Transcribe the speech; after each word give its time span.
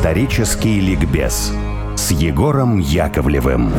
Исторический 0.00 0.80
ликбез 0.80 1.52
с 1.94 2.10
Егором 2.10 2.78
Яковлевым. 2.78 3.70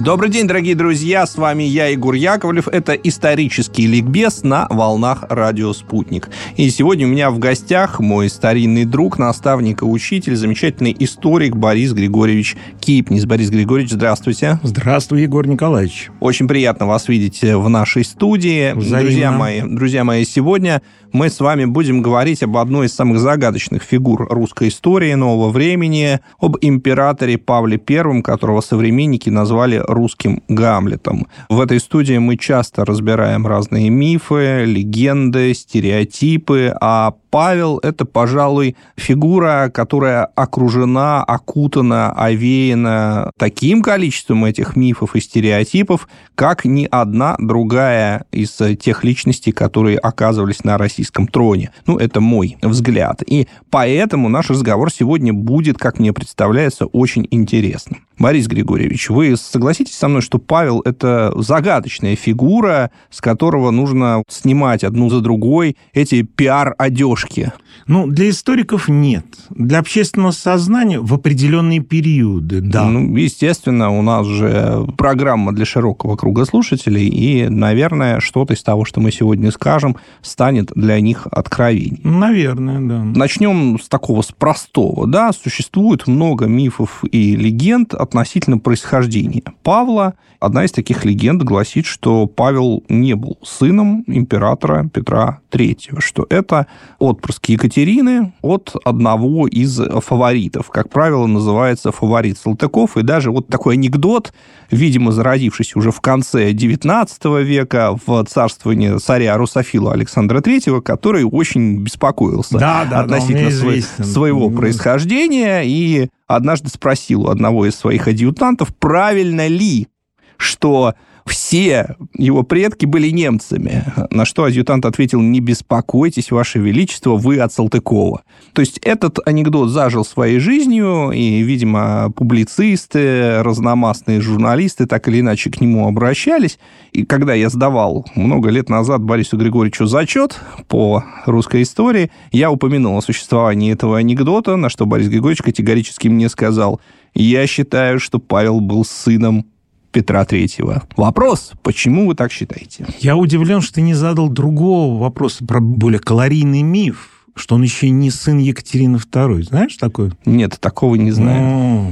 Добрый 0.00 0.30
день, 0.30 0.46
дорогие 0.46 0.74
друзья, 0.74 1.26
с 1.26 1.36
вами 1.36 1.62
я, 1.62 1.86
Егор 1.86 2.12
Яковлев. 2.14 2.68
Это 2.68 2.92
исторический 2.92 3.86
ликбез 3.86 4.42
на 4.42 4.66
волнах 4.68 5.24
«Радио 5.30 5.72
Спутник». 5.72 6.28
И 6.56 6.68
сегодня 6.68 7.06
у 7.06 7.10
меня 7.10 7.30
в 7.30 7.38
гостях 7.38 8.00
мой 8.00 8.28
старинный 8.28 8.84
друг, 8.84 9.18
наставник 9.18 9.80
и 9.80 9.84
учитель, 9.86 10.36
замечательный 10.36 10.94
историк 10.98 11.56
Борис 11.56 11.92
Григорьевич 11.92 12.56
Кипнис. 12.80 13.24
Борис 13.24 13.48
Григорьевич, 13.48 13.92
здравствуйте. 13.92 14.58
Здравствуй, 14.62 15.22
Егор 15.22 15.46
Николаевич. 15.46 16.10
Очень 16.20 16.48
приятно 16.48 16.86
вас 16.86 17.08
видеть 17.08 17.40
в 17.42 17.68
нашей 17.68 18.04
студии. 18.04 18.72
Взаимно. 18.72 19.00
Друзья 19.02 19.32
мои, 19.32 19.60
друзья 19.62 20.04
мои, 20.04 20.24
сегодня 20.24 20.82
мы 21.12 21.30
с 21.30 21.40
вами 21.40 21.64
будем 21.64 22.02
говорить 22.02 22.42
об 22.42 22.56
одной 22.56 22.86
из 22.86 22.94
самых 22.94 23.18
загадочных 23.18 23.82
фигур 23.82 24.26
русской 24.30 24.68
истории 24.68 25.14
нового 25.14 25.50
времени, 25.50 26.20
об 26.38 26.56
императоре 26.60 27.38
Павле 27.38 27.80
I, 27.88 28.22
которого 28.22 28.60
современники 28.60 29.28
назвали 29.30 29.82
русским 29.86 30.42
Гамлетом. 30.48 31.26
В 31.48 31.60
этой 31.60 31.80
студии 31.80 32.18
мы 32.18 32.36
часто 32.36 32.84
разбираем 32.84 33.46
разные 33.46 33.90
мифы, 33.90 34.64
легенды, 34.64 35.54
стереотипы, 35.54 36.74
а 36.80 37.14
Павел– 37.30 37.78
это, 37.82 38.04
пожалуй, 38.04 38.76
фигура, 38.96 39.70
которая 39.72 40.24
окружена, 40.24 41.22
окутана, 41.22 42.12
овеяна 42.12 43.30
таким 43.38 43.82
количеством 43.82 44.44
этих 44.44 44.76
мифов 44.76 45.14
и 45.16 45.20
стереотипов, 45.20 46.08
как 46.34 46.64
ни 46.64 46.88
одна 46.90 47.36
другая 47.38 48.24
из 48.32 48.58
тех 48.78 49.04
личностей, 49.04 49.52
которые 49.52 49.98
оказывались 49.98 50.64
на 50.64 50.76
российском 50.76 51.26
троне. 51.26 51.70
Ну, 51.86 51.98
это 51.98 52.20
мой 52.20 52.58
взгляд. 52.62 53.22
И 53.26 53.46
поэтому 53.70 54.28
наш 54.28 54.50
разговор 54.50 54.92
сегодня 54.92 55.32
будет, 55.32 55.78
как 55.78 55.98
мне 55.98 56.12
представляется, 56.12 56.86
очень 56.86 57.26
интересным. 57.30 58.06
Борис 58.20 58.48
Григорьевич, 58.48 59.08
вы 59.08 59.34
согласитесь 59.34 59.94
со 59.94 60.06
мной, 60.06 60.20
что 60.20 60.38
Павел– 60.38 60.82
это 60.84 61.32
загадочная 61.36 62.16
фигура, 62.16 62.90
с 63.08 63.22
которого 63.22 63.70
нужно 63.70 64.22
снимать 64.28 64.84
одну 64.84 65.08
за 65.08 65.22
другой 65.22 65.78
эти 65.94 66.20
пиар-одежки? 66.20 67.52
Ну, 67.86 68.06
для 68.06 68.28
историков 68.28 68.88
нет. 68.90 69.24
Для 69.48 69.78
общественного 69.78 70.32
сознания 70.32 71.00
в 71.00 71.14
определенные 71.14 71.80
периоды, 71.80 72.60
да. 72.60 72.84
Ну, 72.84 73.16
естественно, 73.16 73.88
у 73.90 74.02
нас 74.02 74.26
же 74.26 74.86
программа 74.98 75.52
для 75.54 75.64
широкого 75.64 76.16
круга 76.16 76.44
слушателей, 76.44 77.08
и, 77.08 77.48
наверное, 77.48 78.20
что-то 78.20 78.52
из 78.52 78.62
того, 78.62 78.84
что 78.84 79.00
мы 79.00 79.12
сегодня 79.12 79.50
скажем, 79.50 79.96
станет 80.20 80.72
для 80.74 81.00
них 81.00 81.26
откровением. 81.30 82.20
Наверное, 82.20 82.80
да. 82.80 83.02
Начнем 83.18 83.80
с 83.80 83.88
такого, 83.88 84.20
с 84.20 84.30
простого. 84.30 85.06
Да, 85.06 85.32
существует 85.32 86.06
много 86.06 86.44
мифов 86.44 87.02
и 87.10 87.34
легенд 87.34 87.94
относительно 88.14 88.58
происхождения 88.58 89.42
Павла. 89.62 90.14
Одна 90.40 90.64
из 90.64 90.72
таких 90.72 91.04
легенд 91.04 91.42
гласит, 91.42 91.86
что 91.86 92.26
Павел 92.26 92.82
не 92.88 93.14
был 93.14 93.38
сыном 93.44 94.02
императора 94.08 94.88
Петра 94.92 95.40
III, 95.52 96.00
что 96.00 96.26
это 96.28 96.66
отпрыск 96.98 97.46
Екатерины 97.50 98.32
от 98.42 98.74
одного 98.84 99.46
из 99.46 99.78
фаворитов. 100.04 100.70
Как 100.70 100.88
правило, 100.88 101.26
называется 101.26 101.92
фаворит 101.92 102.36
Салтыков. 102.38 102.96
И 102.96 103.02
даже 103.02 103.30
вот 103.30 103.46
такой 103.48 103.74
анекдот, 103.74 104.32
видимо, 104.70 105.12
зародившийся 105.12 105.78
уже 105.78 105.92
в 105.92 106.00
конце 106.00 106.50
XIX 106.52 107.42
века 107.44 107.96
в 108.06 108.24
царствовании 108.24 108.98
царя 108.98 109.36
Русофила 109.36 109.92
Александра 109.92 110.40
III, 110.40 110.80
который 110.80 111.22
очень 111.24 111.78
беспокоился 111.82 112.58
Да, 112.58 112.84
да, 112.84 112.90
да, 112.90 113.00
относительно 113.02 113.50
свой- 113.50 113.78
известен. 113.80 114.04
своего 114.04 114.50
происхождения 114.50 115.62
и 115.64 116.08
однажды 116.36 116.68
спросил 116.68 117.22
у 117.22 117.28
одного 117.28 117.66
из 117.66 117.74
своих 117.74 118.06
адъютантов, 118.06 118.74
правильно 118.76 119.48
ли, 119.48 119.88
что 120.36 120.94
все 121.26 121.96
его 122.16 122.42
предки 122.42 122.86
были 122.86 123.10
немцами. 123.10 123.84
На 124.10 124.24
что 124.24 124.44
адъютант 124.44 124.84
ответил, 124.84 125.20
не 125.20 125.40
беспокойтесь, 125.40 126.30
Ваше 126.30 126.58
Величество, 126.58 127.16
вы 127.16 127.38
от 127.38 127.52
Салтыкова. 127.52 128.22
То 128.52 128.60
есть 128.60 128.78
этот 128.78 129.18
анекдот 129.26 129.70
зажил 129.70 130.04
своей 130.04 130.38
жизнью, 130.38 131.10
и, 131.12 131.42
видимо, 131.42 132.10
публицисты, 132.14 133.42
разномастные 133.42 134.20
журналисты 134.20 134.86
так 134.86 135.08
или 135.08 135.20
иначе 135.20 135.50
к 135.50 135.60
нему 135.60 135.86
обращались. 135.86 136.58
И 136.92 137.04
когда 137.04 137.34
я 137.34 137.48
сдавал 137.48 138.06
много 138.14 138.50
лет 138.50 138.68
назад 138.68 139.02
Борису 139.02 139.36
Григорьевичу 139.36 139.86
зачет 139.86 140.40
по 140.68 141.04
русской 141.26 141.62
истории, 141.62 142.10
я 142.32 142.50
упомянул 142.50 142.96
о 142.96 143.02
существовании 143.02 143.72
этого 143.72 143.98
анекдота, 143.98 144.56
на 144.56 144.68
что 144.68 144.86
Борис 144.86 145.08
Григорьевич 145.08 145.42
категорически 145.42 146.08
мне 146.08 146.28
сказал, 146.28 146.80
я 147.14 147.46
считаю, 147.46 147.98
что 147.98 148.18
Павел 148.18 148.60
был 148.60 148.84
сыном 148.84 149.46
Петра 149.90 150.24
Третьего. 150.24 150.82
Вопрос, 150.96 151.52
почему 151.62 152.06
вы 152.06 152.14
так 152.14 152.32
считаете? 152.32 152.86
Я 153.00 153.16
удивлен, 153.16 153.60
что 153.60 153.74
ты 153.74 153.82
не 153.82 153.94
задал 153.94 154.28
другого 154.28 154.98
вопроса 154.98 155.44
про 155.44 155.60
более 155.60 156.00
калорийный 156.00 156.62
миф, 156.62 157.26
что 157.34 157.56
он 157.56 157.62
еще 157.62 157.88
и 157.88 157.90
не 157.90 158.10
сын 158.10 158.38
Екатерины 158.38 158.96
II. 158.96 159.42
Знаешь 159.42 159.76
такое? 159.76 160.12
Нет, 160.24 160.58
такого 160.60 160.94
не 160.94 161.10
знаю. 161.10 161.42
О, 161.42 161.90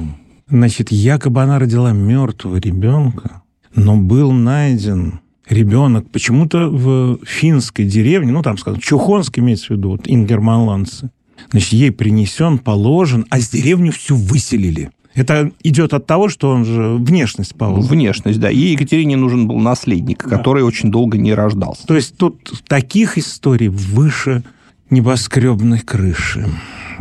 Значит, 0.50 0.90
якобы 0.90 1.42
она 1.42 1.58
родила 1.58 1.92
мертвого 1.92 2.56
ребенка, 2.56 3.42
но 3.74 3.96
был 3.96 4.32
найден 4.32 5.20
ребенок 5.48 6.10
почему-то 6.10 6.68
в 6.70 7.18
финской 7.26 7.84
деревне, 7.84 8.32
ну, 8.32 8.42
там, 8.42 8.56
скажем, 8.56 8.80
Чухонск 8.80 9.38
имеется 9.38 9.66
в 9.66 9.70
виду, 9.70 9.90
вот, 9.90 10.02
ингерманландцы. 10.06 11.10
Значит, 11.50 11.72
ей 11.72 11.92
принесен, 11.92 12.58
положен, 12.58 13.26
а 13.30 13.40
с 13.40 13.50
деревню 13.50 13.92
всю 13.92 14.16
выселили. 14.16 14.90
Это 15.18 15.50
идет 15.62 15.94
от 15.94 16.06
того, 16.06 16.28
что 16.28 16.50
он 16.50 16.64
же 16.64 16.94
внешность 16.94 17.54
Павла. 17.54 17.80
Внешность, 17.80 18.38
да. 18.38 18.50
И 18.50 18.58
Екатерине 18.58 19.16
нужен 19.16 19.48
был 19.48 19.58
наследник, 19.58 20.18
который 20.22 20.62
очень 20.62 20.90
долго 20.90 21.18
не 21.18 21.34
рождался. 21.34 21.86
То 21.86 21.96
есть 21.96 22.16
тут 22.16 22.62
таких 22.68 23.18
историй 23.18 23.68
выше 23.68 24.44
небоскребной 24.90 25.80
крыши. 25.80 26.48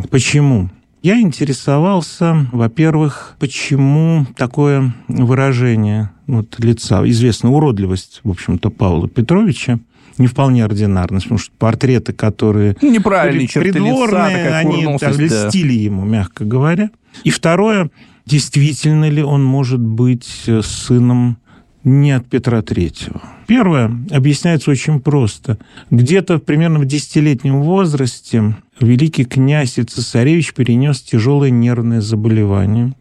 Почему? 0.09 0.69
Я 1.03 1.21
интересовался, 1.21 2.47
во-первых, 2.51 3.35
почему 3.39 4.25
такое 4.35 4.95
выражение 5.07 6.09
вот, 6.25 6.55
лица, 6.59 7.07
известная 7.07 7.51
уродливость, 7.51 8.21
в 8.23 8.29
общем-то, 8.31 8.71
Павла 8.71 9.07
Петровича, 9.07 9.79
не 10.17 10.27
вполне 10.27 10.63
ординарность, 10.63 11.25
потому 11.25 11.39
что 11.39 11.51
портреты, 11.57 12.13
которые 12.13 12.75
Неправильные 12.81 13.43
лица, 13.43 13.59
придворные, 13.59 14.09
такая 14.09 14.57
они 14.57 14.97
так, 14.97 15.15
да. 15.15 15.23
льстили 15.23 15.73
ему, 15.73 16.05
мягко 16.05 16.45
говоря. 16.45 16.89
И 17.23 17.29
второе, 17.29 17.89
действительно 18.25 19.09
ли 19.09 19.23
он 19.23 19.43
может 19.43 19.79
быть 19.79 20.43
э, 20.47 20.61
сыном 20.61 21.37
не 21.83 22.11
от 22.11 22.27
Петра 22.27 22.61
Третьего? 22.61 23.21
Первое 23.47 23.91
объясняется 24.11 24.71
очень 24.71 24.99
просто. 24.99 25.57
Где-то 25.89 26.39
примерно 26.39 26.79
в 26.79 26.85
десятилетнем 26.85 27.61
возрасте 27.61 28.57
великий 28.79 29.23
князь 29.23 29.77
и 29.77 29.83
цесаревич 29.83 30.53
перенес 30.53 31.01
тяжелое 31.01 31.49
нервное 31.49 32.01
заболевание, 32.01 32.93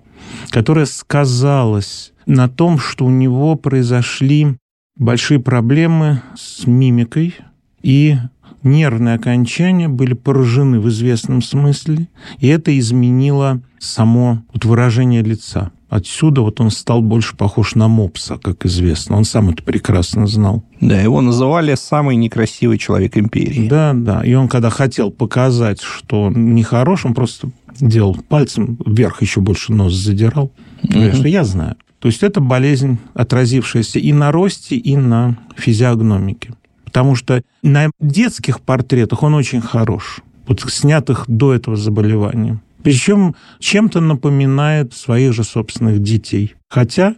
которое 0.50 0.86
сказалось 0.86 2.12
на 2.26 2.48
том, 2.48 2.78
что 2.78 3.04
у 3.06 3.10
него 3.10 3.56
произошли 3.56 4.56
большие 4.96 5.40
проблемы 5.40 6.22
с 6.36 6.66
мимикой, 6.66 7.34
и 7.82 8.16
нервные 8.62 9.14
окончания 9.14 9.88
были 9.88 10.14
поражены 10.14 10.80
в 10.80 10.88
известном 10.88 11.42
смысле, 11.42 12.08
и 12.38 12.48
это 12.48 12.76
изменило 12.78 13.60
само 13.78 14.42
вот 14.52 14.64
выражение 14.64 15.22
лица. 15.22 15.70
Отсюда 15.88 16.40
вот 16.40 16.60
он 16.60 16.70
стал 16.72 17.00
больше 17.00 17.36
похож 17.36 17.76
на 17.76 17.86
мопса, 17.86 18.38
как 18.42 18.66
известно. 18.66 19.16
Он 19.16 19.24
сам 19.24 19.50
это 19.50 19.62
прекрасно 19.62 20.26
знал. 20.26 20.64
Да, 20.80 21.00
его 21.00 21.20
называли 21.20 21.76
самый 21.76 22.16
некрасивый 22.16 22.76
человек 22.76 23.16
империи. 23.16 23.68
Да, 23.68 23.92
да. 23.94 24.24
И 24.24 24.34
он, 24.34 24.48
когда 24.48 24.68
хотел 24.68 25.12
показать, 25.12 25.80
что 25.80 26.24
он 26.24 26.56
нехорош, 26.56 27.06
он 27.06 27.14
просто 27.14 27.50
делал 27.78 28.16
пальцем 28.28 28.78
вверх 28.84 29.22
еще 29.22 29.40
больше 29.40 29.72
нос 29.72 29.94
задирал. 29.94 30.50
Говорит, 30.82 31.14
что 31.14 31.28
я 31.28 31.44
знаю. 31.44 31.76
То 31.98 32.08
есть 32.08 32.22
это 32.22 32.40
болезнь, 32.40 32.98
отразившаяся 33.14 33.98
и 33.98 34.12
на 34.12 34.32
росте, 34.32 34.76
и 34.76 34.96
на 34.96 35.38
физиогномике. 35.56 36.54
Потому 36.84 37.14
что 37.14 37.42
на 37.62 37.90
детских 38.00 38.60
портретах 38.60 39.22
он 39.22 39.34
очень 39.34 39.60
хорош, 39.60 40.20
вот 40.46 40.60
снятых 40.68 41.24
до 41.26 41.54
этого 41.54 41.76
заболевания. 41.76 42.60
Причем 42.82 43.34
чем-то 43.58 44.00
напоминает 44.00 44.94
своих 44.94 45.32
же 45.32 45.42
собственных 45.42 46.00
детей. 46.00 46.54
Хотя 46.68 47.16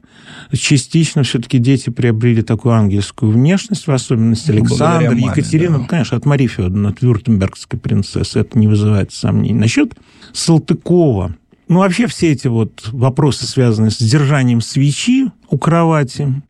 частично 0.50 1.22
все-таки 1.24 1.58
дети 1.58 1.90
приобрели 1.90 2.40
такую 2.40 2.74
ангельскую 2.74 3.32
внешность, 3.32 3.86
в 3.86 3.90
особенности 3.90 4.50
Ну, 4.50 4.58
Александр, 4.58 5.10
маме, 5.10 5.26
Екатерина, 5.26 5.78
да. 5.80 5.84
конечно, 5.84 6.16
от 6.16 6.24
Марии 6.24 6.46
Федоровны, 6.46 6.88
от 6.88 7.02
вюртембергской 7.02 7.78
принцессы, 7.78 8.40
это 8.40 8.58
не 8.58 8.66
вызывает 8.66 9.12
сомнений. 9.12 9.58
Насчет 9.58 9.94
Салтыкова, 10.32 11.36
ну, 11.68 11.78
вообще 11.80 12.06
все 12.06 12.32
эти 12.32 12.48
вот 12.48 12.88
вопросы, 12.92 13.46
связанные 13.46 13.90
с 13.90 13.98
держанием 13.98 14.60
свечи 14.60 15.30
у 15.50 15.58
кровати, 15.58 16.42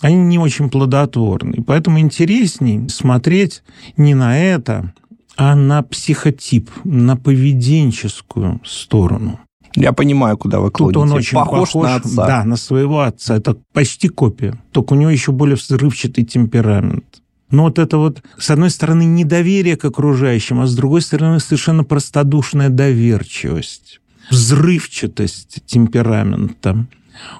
они 0.00 0.16
не 0.16 0.38
очень 0.38 0.70
плодотворны. 0.70 1.62
Поэтому 1.66 1.98
интересней 1.98 2.88
смотреть 2.88 3.62
не 3.96 4.14
на 4.14 4.38
это, 4.38 4.92
а 5.36 5.54
на 5.54 5.82
психотип, 5.82 6.70
на 6.84 7.16
поведенческую 7.16 8.60
сторону. 8.64 9.40
Я 9.74 9.92
понимаю, 9.92 10.36
куда 10.36 10.60
вы 10.60 10.70
клоните. 10.70 10.94
Тут 10.94 11.02
он 11.02 11.12
очень 11.12 11.34
похож, 11.34 11.72
похож 11.72 11.82
на 11.84 11.94
отца. 11.96 12.26
Да, 12.26 12.44
на 12.44 12.56
своего 12.56 13.00
отца. 13.00 13.36
Это 13.36 13.56
почти 13.72 14.08
копия. 14.08 14.60
Только 14.72 14.94
у 14.94 14.96
него 14.96 15.10
еще 15.10 15.32
более 15.32 15.56
взрывчатый 15.56 16.24
темперамент. 16.24 17.04
Но 17.50 17.64
вот 17.64 17.78
это 17.78 17.96
вот, 17.96 18.22
с 18.36 18.50
одной 18.50 18.70
стороны, 18.70 19.04
недоверие 19.04 19.76
к 19.76 19.84
окружающим, 19.84 20.60
а 20.60 20.66
с 20.66 20.74
другой 20.74 21.00
стороны, 21.00 21.40
совершенно 21.40 21.82
простодушная 21.82 22.68
доверчивость, 22.68 24.00
взрывчатость 24.30 25.60
темперамента, 25.66 26.86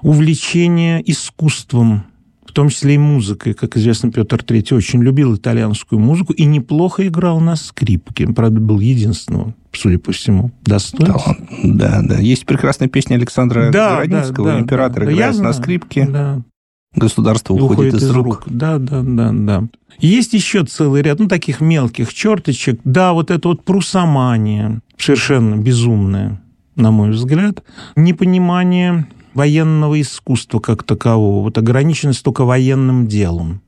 увлечение 0.02 1.02
искусством, 1.10 2.04
в 2.46 2.52
том 2.52 2.70
числе 2.70 2.94
и 2.94 2.98
музыкой. 2.98 3.54
Как 3.54 3.76
известно, 3.76 4.10
Петр 4.10 4.38
III 4.38 4.76
очень 4.76 5.02
любил 5.02 5.36
итальянскую 5.36 6.00
музыку 6.00 6.32
и 6.32 6.44
неплохо 6.44 7.06
играл 7.06 7.40
на 7.40 7.56
скрипке. 7.56 8.26
Правда, 8.28 8.60
был 8.60 8.80
единственным, 8.80 9.54
судя 9.72 9.98
по 9.98 10.12
всему, 10.12 10.50
достойным. 10.62 11.18
Да, 11.62 12.00
да. 12.02 12.18
Есть 12.18 12.46
прекрасная 12.46 12.88
песня 12.88 13.16
Александра 13.16 13.70
Да, 13.70 13.96
Городницкого 13.96 14.46
да, 14.48 14.54
да, 14.54 14.60
«Император» 14.60 15.04
да. 15.04 15.12
играет 15.12 15.38
на 15.38 15.52
скрипке. 15.52 16.06
Да. 16.06 16.42
Государство 16.94 17.54
И 17.54 17.60
уходит, 17.60 17.94
из, 17.94 18.10
рук. 18.10 18.44
Да, 18.46 18.78
да, 18.78 19.02
да, 19.02 19.30
да. 19.32 19.64
Есть 19.98 20.32
еще 20.32 20.64
целый 20.64 21.02
ряд, 21.02 21.18
ну, 21.18 21.28
таких 21.28 21.60
мелких 21.60 22.12
черточек. 22.14 22.80
Да, 22.82 23.12
вот 23.12 23.30
это 23.30 23.48
вот 23.48 23.62
прусомания, 23.64 24.80
совершенно 24.96 25.56
безумная, 25.56 26.40
на 26.78 26.90
мой 26.90 27.10
взгляд. 27.10 27.62
Непонимание 27.96 29.06
военного 29.34 30.00
искусства 30.00 30.58
как 30.58 30.82
такового, 30.82 31.42
вот 31.42 31.58
ограниченность 31.58 32.22
только 32.22 32.44
военным 32.44 33.06
делом. 33.06 33.60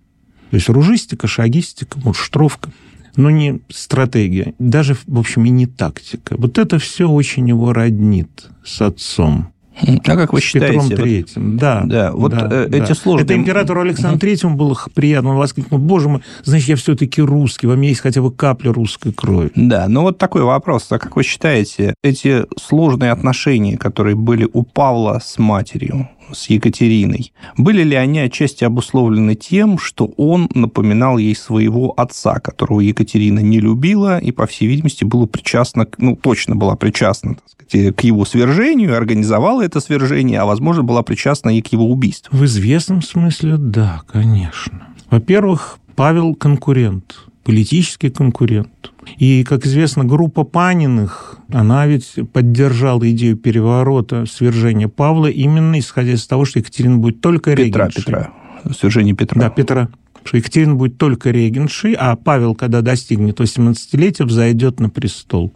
То 0.51 0.57
есть 0.57 0.69
ружистика, 0.69 1.27
шагистика, 1.27 1.99
муштровка, 2.03 2.73
но 3.17 3.31
не 3.31 3.61
стратегия, 3.69 4.55
даже, 4.59 4.97
в 5.07 5.19
общем, 5.19 5.45
и 5.45 5.51
не 5.51 5.67
тактика. 5.67 6.37
Вот 6.39 6.59
это 6.59 6.79
все 6.79 7.09
очень 7.09 7.49
его 7.49 7.73
роднит 7.73 8.49
с 8.65 8.81
отцом. 8.81 9.53
А 9.83 10.17
как 10.17 10.33
вы 10.33 10.41
С 10.41 10.53
Петром 10.53 10.89
считаете? 10.89 11.41
вот- 11.41 11.57
да. 11.57 11.83
Да, 11.85 12.13
вот, 12.13 12.33
э, 12.35 12.69
эти 12.71 12.89
да. 12.89 12.95
сложные- 12.95 13.25
Это 13.25 13.35
императору 13.37 13.81
Александру 13.81 14.19
Третьему 14.19 14.57
было 14.57 14.77
приятно. 14.95 15.31
Он 15.31 15.37
воскликнул, 15.37 15.79
боже 15.81 16.09
мой, 16.09 16.23
значит, 16.45 16.69
я 16.69 16.77
все-таки 16.77 17.23
русский, 17.23 17.67
во 17.67 17.77
мне 17.77 17.89
есть 17.89 18.01
хотя 18.01 18.23
бы 18.23 18.31
капля 18.33 18.73
русской 18.73 19.13
крови. 19.13 19.51
Да, 19.55 19.87
ну 19.89 20.03
вот 20.03 20.19
такой 20.19 20.43
вопрос. 20.43 20.87
А 20.91 20.99
как 20.99 21.17
вы 21.17 21.23
считаете, 21.23 21.95
эти 22.03 22.45
сложные 22.59 23.13
отношения, 23.13 23.77
которые 23.77 24.17
были 24.17 24.49
у 24.53 24.63
Павла 24.63 25.21
с 25.23 25.39
матерью, 25.39 26.09
с 26.33 26.49
Екатериной, 26.51 27.33
были 27.57 27.83
ли 27.83 27.97
они 27.97 28.21
отчасти 28.21 28.65
обусловлены 28.65 29.35
тем, 29.35 29.79
что 29.79 30.07
он 30.17 30.49
напоминал 30.55 31.19
ей 31.19 31.35
своего 31.35 31.93
отца, 31.97 32.41
которого 32.41 32.81
Екатерина 32.81 33.41
не 33.41 33.61
любила 33.61 34.19
и, 34.19 34.33
по 34.33 34.47
всей 34.47 34.69
видимости, 34.69 35.05
была 35.05 35.27
причастна, 35.27 35.87
ну, 35.99 36.17
точно 36.17 36.57
была 36.57 36.77
причастна, 36.77 37.35
так 37.35 37.45
сказать, 37.49 37.97
к 37.97 38.01
его 38.03 38.25
свержению, 38.25 38.97
организовала 38.97 39.63
это 39.63 39.81
свержение, 39.81 40.41
а, 40.41 40.47
возможно, 40.47 40.83
была 40.83 41.03
причастна 41.03 41.57
и 41.57 41.63
к 41.63 41.69
его 41.69 41.91
убийству. 41.91 42.37
В 42.37 42.45
известном 42.45 43.03
смысле, 43.03 43.57
да, 43.57 44.03
конечно. 44.11 44.89
Во-первых, 45.11 45.79
Павел 45.97 46.35
конкурент, 46.35 47.30
политический 47.51 48.11
конкурент. 48.11 48.93
И, 49.19 49.45
как 49.45 49.67
известно, 49.67 50.05
группа 50.05 50.45
Паниных, 50.45 51.39
она 51.53 51.87
ведь 51.87 52.15
поддержала 52.33 53.11
идею 53.11 53.37
переворота, 53.37 54.27
свержения 54.27 54.89
Павла, 54.89 55.27
именно 55.27 55.79
исходя 55.79 56.13
из 56.13 56.27
того, 56.27 56.45
что 56.45 56.59
Екатерина 56.59 56.99
будет 56.99 57.21
только 57.21 57.55
Петра, 57.57 57.87
регеншей. 57.87 58.05
Петра, 58.05 58.31
свержение 58.77 59.15
Петра. 59.15 59.41
Да, 59.41 59.51
Петра. 59.51 59.89
Что 60.25 60.37
Екатерина 60.37 60.75
будет 60.75 60.99
только 60.99 61.31
регеншей, 61.31 61.95
а 61.95 62.15
Павел, 62.17 62.55
когда 62.55 62.83
достигнет 62.83 63.41
18-летия, 63.41 64.25
взойдет 64.25 64.79
на 64.81 64.91
престол. 64.91 65.53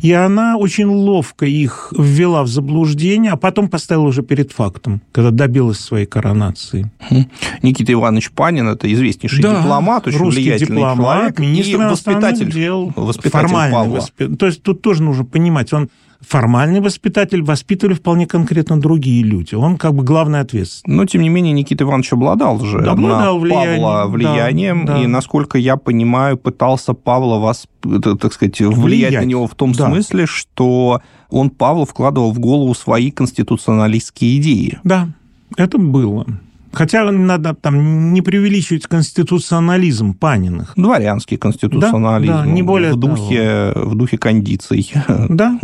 И 0.00 0.10
она 0.12 0.56
очень 0.56 0.86
ловко 0.86 1.44
их 1.46 1.92
ввела 1.96 2.42
в 2.42 2.48
заблуждение, 2.48 3.32
а 3.32 3.36
потом 3.36 3.68
поставила 3.68 4.04
уже 4.06 4.22
перед 4.22 4.52
фактом, 4.52 5.00
когда 5.12 5.30
добилась 5.30 5.78
своей 5.78 6.06
коронации. 6.06 6.90
Никита 7.62 7.92
Иванович 7.92 8.30
Панин– 8.32 8.68
это 8.70 8.92
известнейший 8.92 9.42
Да, 9.42 9.60
дипломат, 9.60 10.06
очень 10.06 10.18
русский 10.18 10.42
влиятельный 10.42 10.76
дипломат, 10.76 10.96
человек 11.16 11.38
министр 11.38 11.82
и 11.82 11.84
воспитатель, 11.84 12.52
дел, 12.52 12.92
воспитатель 12.96 13.30
формальный 13.48 13.74
Павла. 13.74 13.96
воспи- 13.98 14.34
То 14.36 14.46
есть 14.46 14.62
тут 14.62 14.82
тоже 14.82 15.02
нужно 15.02 15.24
понимать, 15.24 15.72
он 15.72 15.88
формальный 16.20 16.80
воспитатель, 16.80 17.42
воспитывали 17.42 17.94
вполне 17.94 18.26
конкретно 18.26 18.80
другие 18.80 19.22
люди. 19.22 19.54
Он 19.54 19.76
как 19.76 19.94
бы 19.94 20.02
главный 20.02 20.40
ответственный. 20.40 20.96
Но, 20.96 21.06
тем 21.06 21.22
не 21.22 21.28
менее, 21.28 21.52
Никита 21.52 21.84
Иванович 21.84 22.12
обладал 22.12 22.60
же 22.60 22.80
Да, 22.80 22.92
обладал 22.92 23.34
на 23.36 23.40
влиянием, 23.40 23.82
Павла 23.82 24.02
да, 24.02 24.06
влиянием, 24.06 24.86
да. 24.86 25.02
и, 25.02 25.06
насколько 25.06 25.58
я 25.58 25.76
понимаю, 25.76 26.36
пытался 26.36 26.94
Павла 26.94 27.54
это, 27.84 28.16
так 28.16 28.32
сказать, 28.32 28.60
влиять, 28.60 28.78
Влиять, 28.78 29.14
на 29.14 29.24
него 29.24 29.46
в 29.46 29.54
том 29.54 29.72
да. 29.72 29.86
смысле, 29.86 30.26
что 30.26 31.00
он 31.30 31.50
Павлу 31.50 31.84
вкладывал 31.84 32.32
в 32.32 32.38
голову 32.38 32.74
свои 32.74 33.10
конституционалистские 33.10 34.38
идеи. 34.38 34.78
Да, 34.84 35.08
это 35.56 35.78
было. 35.78 36.26
Хотя 36.72 37.10
надо 37.10 37.54
там 37.54 38.12
не 38.12 38.22
преувеличивать 38.22 38.86
конституционализм 38.86 40.14
Паниных. 40.14 40.72
Дворянский 40.76 41.36
конституционализм 41.36 42.32
Да, 42.32 42.44
да, 42.44 42.50
не 42.50 42.62
более 42.62 42.92
в, 42.92 42.96
духе, 42.96 43.72
в 43.74 43.94
духе 43.94 44.18
кондиций. 44.18 44.92
Да? 45.28 45.58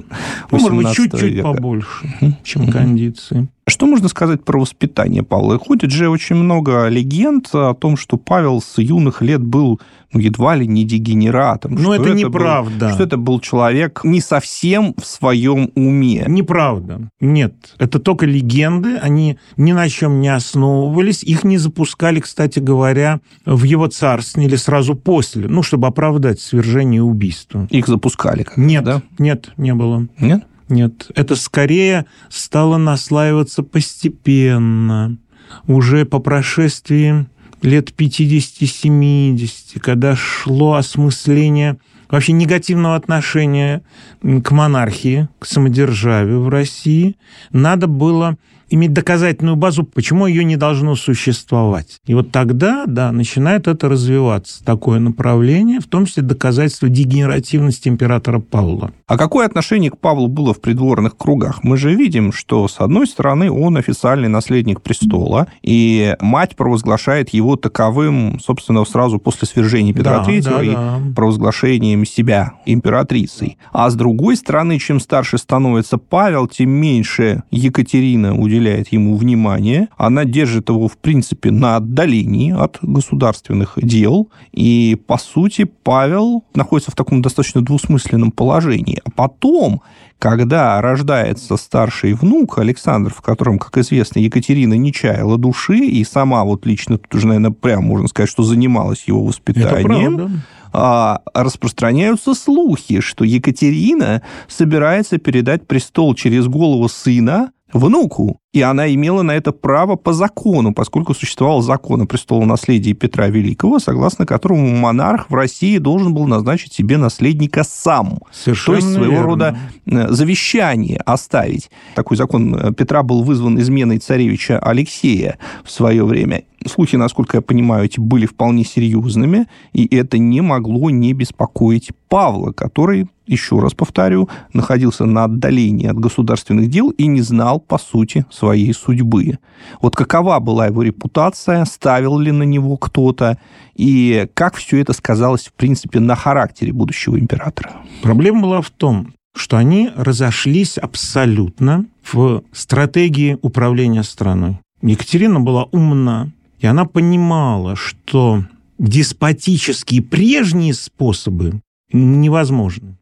Ну, 0.51 0.59
может 0.59 0.71
быть, 0.71 0.87
18 0.87 0.97
чуть-чуть 1.13 1.35
века. 1.35 1.53
побольше, 1.53 2.37
чем 2.45 2.69
кондиции. 2.69 3.49
Что 3.69 3.87
можно 3.87 4.09
сказать 4.09 4.45
про 4.45 4.59
воспитание 4.59 5.23
Павла? 5.23 5.57
Ходит 5.57 5.93
же 5.93 6.09
очень 6.09 6.35
много 6.35 6.89
легенд 6.89 7.49
о 7.55 7.75
том, 7.75 7.97
что 7.97 8.17
Павел 8.17 8.61
с 8.61 8.79
юных 8.79 9.23
лет 9.23 9.41
был 9.43 9.81
ну, 10.13 10.21
едва 10.21 10.57
ли 10.57 10.67
не 10.67 10.85
дегенератом. 10.85 11.75
Но 11.77 11.81
что 11.81 11.95
это 11.95 12.03
был- 12.11 12.15
неправда. 12.15 12.91
что 12.91 13.05
это 13.05 13.17
был 13.17 13.39
человек 13.41 14.01
не 14.05 14.21
совсем 14.21 14.95
в 15.01 15.07
своем 15.07 15.71
уме. 15.77 16.25
Неправда. 16.29 17.09
Нет. 17.21 17.55
Это 17.79 17.99
только 18.01 18.27
легенды. 18.27 18.97
Они 18.97 19.39
ни 19.57 19.73
на 19.73 19.89
чем 19.89 20.21
не 20.21 20.29
основывались. 20.29 21.23
Их 21.23 21.45
не 21.45 21.57
запускали, 21.57 22.19
кстати 22.21 22.59
говоря, 22.59 23.21
в 23.47 23.63
его 23.63 23.87
царстве 23.87 24.45
или 24.45 24.57
сразу 24.57 24.97
после, 24.97 25.47
ну, 25.49 25.63
чтобы 25.63 25.87
оправдать 25.87 26.41
свержение 26.41 26.99
и 26.99 27.01
убийство. 27.01 27.67
Их 27.71 27.87
запускали. 27.87 28.45
Нет, 28.57 28.85
Да? 28.85 29.03
нет, 29.19 29.51
не 29.57 29.73
было. 29.73 30.09
Нет? 30.19 30.45
Нет, 30.73 31.11
это 31.15 31.37
скорее 31.37 32.07
стало 32.31 32.79
наслаиваться 32.79 33.63
постепенно, 33.63 35.19
уже 35.67 36.07
по 36.07 36.19
прошествии 36.19 37.27
лет 37.61 37.91
50-70, 37.91 39.79
когда 39.81 40.17
шло 40.17 40.77
осмысление 40.77 41.77
вообще 42.09 42.33
негативного 42.33 42.97
отношения 42.97 43.83
к 44.23 44.51
монархии, 44.51 45.29
к 45.39 45.45
самодержавию 45.45 46.41
в 46.41 46.49
России, 46.49 47.17
надо 47.51 47.87
было 47.87 48.39
иметь 48.73 48.93
доказательную 48.95 49.57
базу, 49.57 49.85
почему 49.85 50.27
ее 50.27 50.45
не 50.45 50.57
должно 50.57 50.97
существовать. 50.97 51.99
И 52.07 52.15
вот 52.15 52.31
тогда, 52.33 52.85
да, 52.87 53.13
начинает 53.13 53.69
это 53.69 53.89
развиваться, 53.89 54.65
такое 54.65 54.99
направление, 54.99 55.79
в 55.81 55.87
том 55.87 56.07
числе 56.07 56.23
доказательство 56.23 56.89
дегенеративности 56.89 57.89
императора 57.89 58.39
Павла. 58.39 58.93
А 59.07 59.19
какое 59.19 59.45
отношение 59.47 59.91
к 59.91 59.99
Павлу 59.99 60.27
было 60.29 60.55
в 60.55 60.61
придворных 60.61 61.19
кругах? 61.19 61.63
Мы 61.63 61.77
же 61.77 61.95
видим, 61.95 62.33
что, 62.33 62.67
с 62.67 62.81
одной 62.81 63.07
стороны, 63.07 63.51
он 63.51 63.77
официальный 63.77 64.29
наследник 64.29 64.81
престола, 64.81 65.49
и 65.63 66.17
мать 66.21 66.57
провозглашает 66.57 67.29
его 67.29 67.57
таковым, 67.57 68.41
собственно, 68.41 68.85
сразу 68.87 69.19
после 69.19 69.47
свержения 69.47 69.93
Петра 69.93 70.25
Да, 70.25 70.31
III 70.31 70.43
да, 70.43 70.63
и 70.63 70.71
да. 70.71 71.01
провозглашением 71.15 72.07
себя 72.07 72.55
императрицей. 72.65 73.59
А 73.73 73.91
с 73.91 73.95
другой 73.95 74.37
стороны, 74.37 74.79
чем 74.79 74.99
старше 74.99 75.37
становится 75.37 75.99
Павел, 75.99 76.49
тем 76.49 76.71
меньше 76.71 77.43
Екатерина 77.51 78.35
уделяет 78.35 78.62
ему 78.71 79.17
внимания. 79.17 79.89
Она 79.97 80.25
держит 80.25 80.69
его, 80.69 80.89
в 80.89 80.97
принципе, 80.99 81.51
на 81.51 81.77
отдалении 81.77 82.53
от 82.53 82.79
государственных 82.83 83.79
дел. 83.83 84.31
И, 84.53 84.99
по 85.07 85.19
сути, 85.19 85.65
Павел 85.65 86.45
находится 86.55 86.91
в 86.91 86.95
таком 86.95 87.23
достаточно 87.23 87.61
двусмысленном 87.63 88.31
положении. 88.33 89.01
А 89.05 89.11
потом, 89.11 89.83
когда 90.19 90.81
рождается 90.81 91.57
старший 91.57 92.13
внук 92.15 92.59
Александр, 92.59 93.13
в 93.13 93.21
котором, 93.23 93.59
как 93.59 93.77
известно, 93.79 94.21
Екатерина 94.21 94.75
не 94.75 94.93
чаяла 94.93 95.37
души, 95.39 95.79
и 95.79 96.05
сама 96.05 96.45
вот 96.45 96.67
лично 96.67 96.99
тут 96.99 97.15
уже, 97.15 97.27
наверное, 97.27 97.51
прямо 97.51 97.83
можно 97.83 98.09
сказать, 98.09 98.31
что 98.31 98.43
занималась 98.43 99.05
его 99.07 99.19
Это 99.21 99.29
воспитанием, 99.29 100.17
правда. 100.17 100.31
а, 100.73 101.21
распространяются 101.35 102.35
слухи, 102.35 103.01
что 103.01 103.25
Екатерина 103.25 104.23
собирается 104.49 105.19
передать 105.19 105.67
престол 105.67 106.15
через 106.15 106.47
голову 106.47 106.89
сына 106.89 107.51
внуку. 107.73 108.39
И 108.53 108.61
она 108.61 108.93
имела 108.93 109.23
на 109.23 109.33
это 109.33 109.51
право 109.53 109.97
по 109.97 110.13
закону, 110.13 110.75
поскольку 110.75 111.15
существовал 111.15 111.63
закон 111.63 112.03
о 112.03 112.07
престолонаследии 112.07 112.93
Петра 112.93 113.29
Великого, 113.29 113.79
согласно 113.79 114.27
которому 114.27 114.69
монарх 114.77 115.31
в 115.31 115.35
России 115.35 115.79
должен 115.79 116.13
был 116.13 116.27
назначить 116.27 116.75
себе 116.75 116.99
наследника 116.99 117.65
сам. 117.65 118.19
Совершенно 118.31 118.79
То 118.79 118.85
есть 118.85 118.95
своего 118.95 119.13
верно. 119.13 119.27
рода 119.27 119.59
э, 119.87 120.09
завещание 120.11 120.99
оставить. 120.99 121.71
Такой 121.95 122.19
закон 122.19 122.55
э, 122.55 122.73
Петра 122.75 123.03
был 123.03 123.23
вызван 123.23 123.59
изменой 123.59 123.99
царевича 123.99 124.59
Алексея 124.59 125.39
в 125.65 125.71
свое 125.71 126.05
время. 126.05 126.43
Слухи, 126.67 126.97
насколько 126.97 127.39
я 127.39 127.41
понимаю, 127.41 127.87
эти 127.87 127.99
были 127.99 128.27
вполне 128.27 128.65
серьезными, 128.65 129.47
и 129.73 129.87
это 129.95 130.19
не 130.19 130.43
могло 130.43 130.91
не 130.91 131.13
беспокоить 131.13 131.91
Павла, 132.09 132.53
который, 132.53 133.09
еще 133.33 133.59
раз 133.59 133.75
повторю, 133.75 134.29
находился 134.53 135.05
на 135.05 135.25
отдалении 135.25 135.89
от 135.89 135.99
государственных 135.99 136.69
дел 136.69 136.91
и 136.91 137.07
не 137.07 137.23
знал, 137.23 137.61
по 137.61 137.79
сути, 137.79 138.25
своей 138.31 138.73
судьбы. 138.73 139.39
Вот 139.81 139.97
какова 139.97 140.39
была 140.39 140.67
его 140.67 140.83
репутация, 140.83 141.65
ставил 141.65 142.19
ли 142.19 142.31
на 142.31 142.45
него 142.45 142.77
кто-то, 142.77 143.39
и 143.75 144.29
как 144.35 144.55
все 144.55 144.81
это 144.81 144.93
сказалось, 144.93 145.47
в 145.47 145.53
принципе, 145.55 146.01
на 146.01 146.15
характере 146.15 146.73
будущего 146.73 147.19
императора? 147.19 147.73
Проблема 148.03 148.43
была 148.43 148.61
в 148.61 148.71
том, 148.71 149.15
что 149.35 149.57
они 149.57 149.91
разошлись 149.97 150.79
абсолютно 150.79 151.87
в 152.03 152.43
стратегии 152.53 153.39
управления 153.43 154.03
страной. 154.03 154.59
Екатерина 154.83 155.41
была 155.41 155.65
умна, 155.65 156.31
и 156.59 156.67
она 156.67 156.85
понимала, 156.85 157.77
что 157.77 158.45
деспотические 158.79 160.03
прежние 160.03 160.75
способы 160.75 161.61
невозможны. 161.93 162.97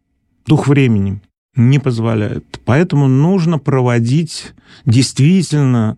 Дух 0.50 0.66
времени 0.66 1.20
не 1.54 1.78
позволяет. 1.78 2.60
Поэтому 2.64 3.06
нужно 3.06 3.60
проводить 3.60 4.52
действительно 4.84 5.96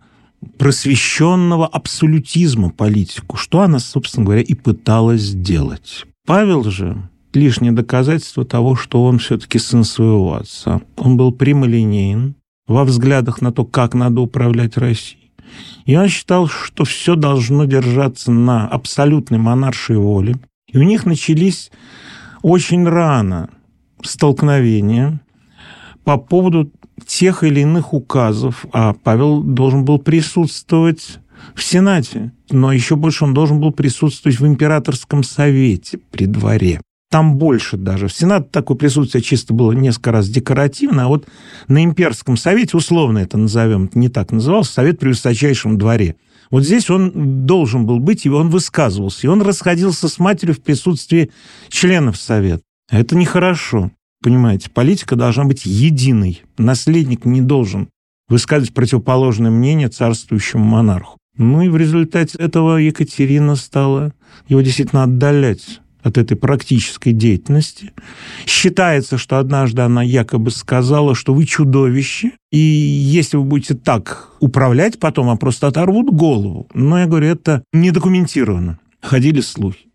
просвещенного 0.59 1.65
абсолютизма 1.65 2.69
политику, 2.69 3.35
что 3.35 3.61
она, 3.61 3.79
собственно 3.79 4.25
говоря, 4.25 4.43
и 4.43 4.53
пыталась 4.53 5.21
сделать. 5.21 6.05
Павел 6.27 6.63
же 6.65 7.09
лишнее 7.33 7.71
доказательство 7.71 8.45
того, 8.45 8.75
что 8.75 9.03
он 9.03 9.17
все-таки 9.17 9.57
сын 9.57 9.83
своего 9.83 10.35
отца. 10.35 10.81
Он 10.97 11.17
был 11.17 11.31
прямолинеен 11.31 12.35
во 12.67 12.83
взглядах 12.83 13.41
на 13.41 13.51
то, 13.51 13.65
как 13.65 13.95
надо 13.95 14.21
управлять 14.21 14.77
Россией. 14.77 15.31
И 15.85 15.95
он 15.95 16.09
считал, 16.09 16.47
что 16.47 16.85
все 16.85 17.15
должно 17.15 17.65
держаться 17.65 18.31
на 18.31 18.67
абсолютной 18.67 19.39
монаршей 19.39 19.97
воле. 19.97 20.35
И 20.71 20.77
у 20.77 20.83
них 20.83 21.07
начались 21.07 21.71
очень 22.43 22.87
рано 22.87 23.49
столкновения 24.03 25.19
по 26.03 26.17
поводу 26.17 26.71
тех 27.05 27.43
или 27.43 27.61
иных 27.61 27.93
указов, 27.93 28.65
а 28.71 28.93
Павел 28.93 29.41
должен 29.41 29.85
был 29.85 29.99
присутствовать 29.99 31.19
в 31.55 31.63
Сенате, 31.63 32.31
но 32.49 32.71
еще 32.71 32.95
больше 32.95 33.25
он 33.25 33.33
должен 33.33 33.59
был 33.59 33.71
присутствовать 33.71 34.39
в 34.39 34.47
императорском 34.47 35.23
совете 35.23 35.99
при 36.11 36.25
дворе. 36.25 36.81
Там 37.09 37.37
больше 37.37 37.77
даже. 37.77 38.07
В 38.07 38.13
Сенат 38.13 38.51
такое 38.51 38.75
присутствие 38.75 39.21
чисто 39.21 39.53
было 39.53 39.71
несколько 39.71 40.11
раз 40.11 40.29
декоративно, 40.29 41.05
а 41.05 41.07
вот 41.07 41.27
на 41.67 41.83
имперском 41.83 42.37
совете, 42.37 42.75
условно 42.75 43.19
это 43.19 43.37
назовем, 43.37 43.89
не 43.93 44.09
так 44.09 44.31
назывался, 44.31 44.73
совет 44.73 44.99
при 44.99 45.09
высочайшем 45.09 45.77
дворе. 45.77 46.15
Вот 46.49 46.63
здесь 46.63 46.89
он 46.89 47.45
должен 47.45 47.85
был 47.85 47.99
быть, 47.99 48.25
и 48.25 48.29
он 48.29 48.49
высказывался. 48.49 49.27
И 49.27 49.29
он 49.29 49.41
расходился 49.41 50.07
с 50.07 50.19
матерью 50.19 50.55
в 50.55 50.61
присутствии 50.61 51.31
членов 51.69 52.17
совета. 52.17 52.63
Это 52.89 53.15
нехорошо. 53.15 53.91
Понимаете, 54.21 54.69
политика 54.69 55.15
должна 55.15 55.45
быть 55.45 55.65
единой. 55.65 56.43
Наследник 56.57 57.25
не 57.25 57.41
должен 57.41 57.89
высказывать 58.29 58.73
противоположное 58.73 59.51
мнение 59.51 59.89
царствующему 59.89 60.63
монарху. 60.63 61.17
Ну 61.37 61.61
и 61.61 61.69
в 61.69 61.77
результате 61.77 62.37
этого 62.37 62.77
Екатерина 62.77 63.55
стала 63.55 64.13
его 64.47 64.61
действительно 64.61 65.03
отдалять 65.03 65.81
от 66.03 66.17
этой 66.17 66.37
практической 66.37 67.11
деятельности. 67.11 67.91
Считается, 68.45 69.17
что 69.17 69.39
однажды 69.39 69.81
она 69.81 70.03
якобы 70.03 70.51
сказала, 70.51 71.15
что 71.15 71.33
вы 71.33 71.45
чудовище, 71.45 72.33
и 72.51 72.57
если 72.57 73.37
вы 73.37 73.45
будете 73.45 73.73
так 73.73 74.29
управлять, 74.39 74.99
потом 74.99 75.27
вам 75.27 75.37
просто 75.37 75.67
оторвут 75.67 76.13
голову. 76.13 76.67
Но 76.73 76.99
я 76.99 77.07
говорю, 77.07 77.27
это 77.27 77.63
не 77.71 77.91
документировано. 77.91 78.79
Ходили 79.01 79.41
слухи. 79.41 79.87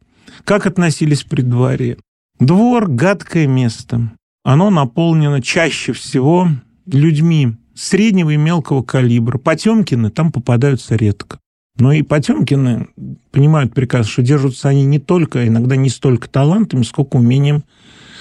Как 0.44 0.66
относились 0.66 1.24
при 1.24 1.42
дворе? 1.42 1.98
Двор– 2.40 2.86
гадкое 2.88 3.46
место. 3.48 4.12
Оно 4.44 4.70
наполнено 4.70 5.42
чаще 5.42 5.92
всего 5.92 6.48
людьми 6.86 7.56
среднего 7.74 8.30
и 8.30 8.36
мелкого 8.36 8.82
калибра. 8.82 9.38
Потемкины 9.38 10.10
там 10.10 10.30
попадаются 10.30 10.94
редко. 10.94 11.40
Но 11.78 11.92
и 11.92 12.02
Потемкины 12.02 12.88
понимают 13.32 13.74
прекрасно, 13.74 14.10
что 14.10 14.22
держатся 14.22 14.68
они 14.68 14.84
не 14.84 14.98
только, 14.98 15.46
иногда 15.46 15.76
не 15.76 15.88
столько 15.88 16.28
талантами, 16.28 16.82
сколько 16.82 17.16
умением 17.16 17.64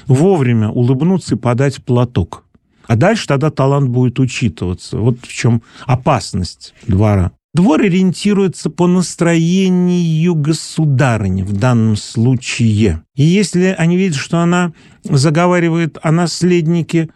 вовремя 0.07 0.69
улыбнуться 0.69 1.35
и 1.35 1.37
подать 1.37 1.83
платок. 1.83 2.43
А 2.87 2.95
дальше 2.95 3.27
тогда 3.27 3.51
талант 3.51 3.89
будет 3.89 4.19
учитываться. 4.19 4.97
Вот 4.97 5.19
в 5.21 5.27
чем 5.27 5.61
опасность 5.85 6.73
двора. 6.87 7.31
Двор 7.57 7.81
ориентируется 7.81 8.69
по 8.69 8.85
настроению 8.85 10.35
государыни 10.35 11.41
в 11.41 11.53
данном 11.53 11.95
случае. 11.95 13.01
И 13.15 13.23
если 13.23 13.73
они 13.75 13.97
видят, 13.97 14.15
что 14.15 14.37
она 14.37 14.73
заговаривает 15.03 15.97
о 16.03 16.11
наследнике 16.11 17.09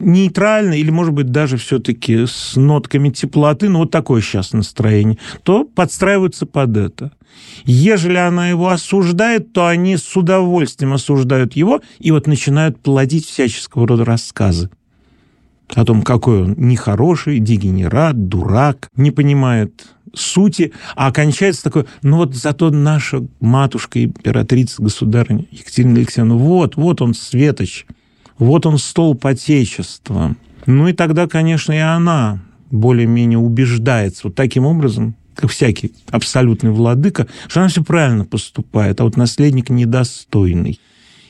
нейтрально 0.00 0.74
или, 0.74 0.90
может 0.90 1.14
быть, 1.14 1.30
даже 1.30 1.58
все-таки 1.58 2.26
с 2.26 2.56
нотками 2.56 3.10
теплоты, 3.10 3.68
ну, 3.68 3.78
вот 3.78 3.92
такое 3.92 4.20
сейчас 4.20 4.52
настроение, 4.52 5.18
то 5.44 5.62
подстраиваются 5.62 6.44
под 6.44 6.76
это. 6.76 7.12
Ежели 7.62 8.16
она 8.16 8.48
его 8.48 8.70
осуждает, 8.70 9.52
то 9.52 9.68
они 9.68 9.96
с 9.96 10.16
удовольствием 10.16 10.92
осуждают 10.92 11.54
его 11.54 11.82
и 12.00 12.10
вот 12.10 12.26
начинают 12.26 12.80
плодить 12.80 13.26
всяческого 13.26 13.86
рода 13.86 14.04
рассказы 14.04 14.70
о 15.74 15.84
том, 15.84 16.02
какой 16.02 16.42
он 16.42 16.54
нехороший, 16.56 17.38
дегенерат, 17.40 18.28
дурак, 18.28 18.88
не 18.96 19.10
понимает 19.10 19.86
сути, 20.14 20.72
а 20.96 21.08
окончается 21.08 21.64
такой, 21.64 21.84
ну 22.02 22.16
вот 22.16 22.34
зато 22.34 22.70
наша 22.70 23.26
матушка, 23.40 24.02
императрица, 24.02 24.82
государыня 24.82 25.44
Екатерина 25.50 25.98
Алексеевна, 25.98 26.34
вот, 26.34 26.76
вот 26.76 27.02
он, 27.02 27.14
светоч, 27.14 27.86
вот 28.38 28.66
он 28.66 28.78
столб 28.78 29.26
Отечества. 29.26 30.34
Ну 30.66 30.88
и 30.88 30.92
тогда, 30.92 31.26
конечно, 31.26 31.72
и 31.72 31.78
она 31.78 32.40
более-менее 32.70 33.38
убеждается 33.38 34.22
вот 34.24 34.34
таким 34.34 34.64
образом, 34.64 35.14
как 35.34 35.50
всякий 35.50 35.92
абсолютный 36.10 36.70
владыка, 36.70 37.26
что 37.48 37.60
она 37.60 37.68
все 37.68 37.82
правильно 37.82 38.24
поступает, 38.24 39.00
а 39.00 39.04
вот 39.04 39.16
наследник 39.16 39.70
недостойный. 39.70 40.80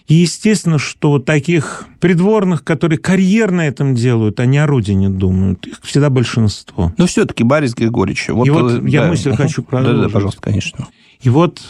И 0.08 0.14
естественно, 0.14 0.78
что 0.78 1.18
таких 1.18 1.86
придворных, 2.00 2.64
которые 2.64 2.98
карьер 2.98 3.50
на 3.50 3.68
этом 3.68 3.94
делают, 3.94 4.40
они 4.40 4.56
о 4.56 4.66
родине 4.66 5.10
думают, 5.10 5.66
их 5.66 5.80
всегда 5.82 6.08
большинство. 6.08 6.94
Но 6.96 7.06
все-таки, 7.06 7.44
Борис 7.44 7.74
Григорьевич... 7.74 8.28
Вот, 8.30 8.46
и 8.46 8.50
вот 8.50 8.82
да. 8.82 8.88
я 8.88 9.06
мысль 9.06 9.36
хочу 9.36 9.62
продолжить. 9.62 10.00
Да, 10.00 10.06
да, 10.06 10.12
пожалуйста, 10.12 10.40
конечно. 10.40 10.88
И 11.20 11.28
вот 11.28 11.60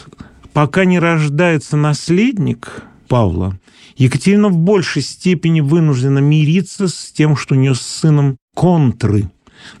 пока 0.53 0.85
не 0.85 0.99
рождается 0.99 1.75
наследник 1.75 2.83
Павла, 3.09 3.59
Екатерина 3.97 4.47
в 4.47 4.57
большей 4.57 5.01
степени 5.01 5.59
вынуждена 5.59 6.19
мириться 6.19 6.87
с 6.87 7.11
тем, 7.11 7.35
что 7.35 7.55
у 7.55 7.57
нее 7.57 7.75
с 7.75 7.81
сыном 7.81 8.37
контры. 8.55 9.29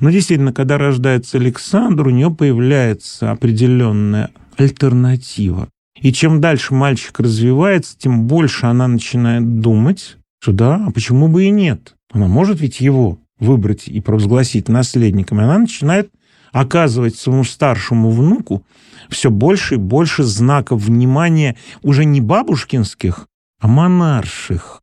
Но 0.01 0.09
действительно, 0.09 0.51
когда 0.51 0.77
рождается 0.77 1.37
Александр, 1.37 2.07
у 2.07 2.09
нее 2.09 2.29
появляется 2.29 3.31
определенная 3.31 4.31
альтернатива. 4.57 5.69
И 6.01 6.13
чем 6.13 6.41
дальше 6.41 6.73
мальчик 6.73 7.19
развивается, 7.19 7.97
тем 7.97 8.25
больше 8.25 8.65
она 8.65 8.87
начинает 8.87 9.59
думать, 9.59 10.17
что 10.41 10.53
да, 10.53 10.85
а 10.87 10.91
почему 10.91 11.27
бы 11.27 11.45
и 11.45 11.49
нет? 11.49 11.95
Она 12.11 12.27
может 12.27 12.61
ведь 12.61 12.79
его 12.79 13.19
выбрать 13.39 13.87
и 13.87 13.99
провозгласить 14.01 14.69
наследником. 14.69 15.39
И 15.39 15.43
она 15.43 15.57
начинает 15.57 16.11
оказывать 16.51 17.15
своему 17.15 17.43
старшему 17.43 18.09
внуку 18.09 18.65
все 19.09 19.29
больше 19.29 19.75
и 19.75 19.77
больше 19.77 20.23
знаков 20.23 20.81
внимания 20.81 21.55
уже 21.81 22.05
не 22.05 22.21
бабушкинских, 22.21 23.27
а 23.59 23.67
монарших. 23.67 24.81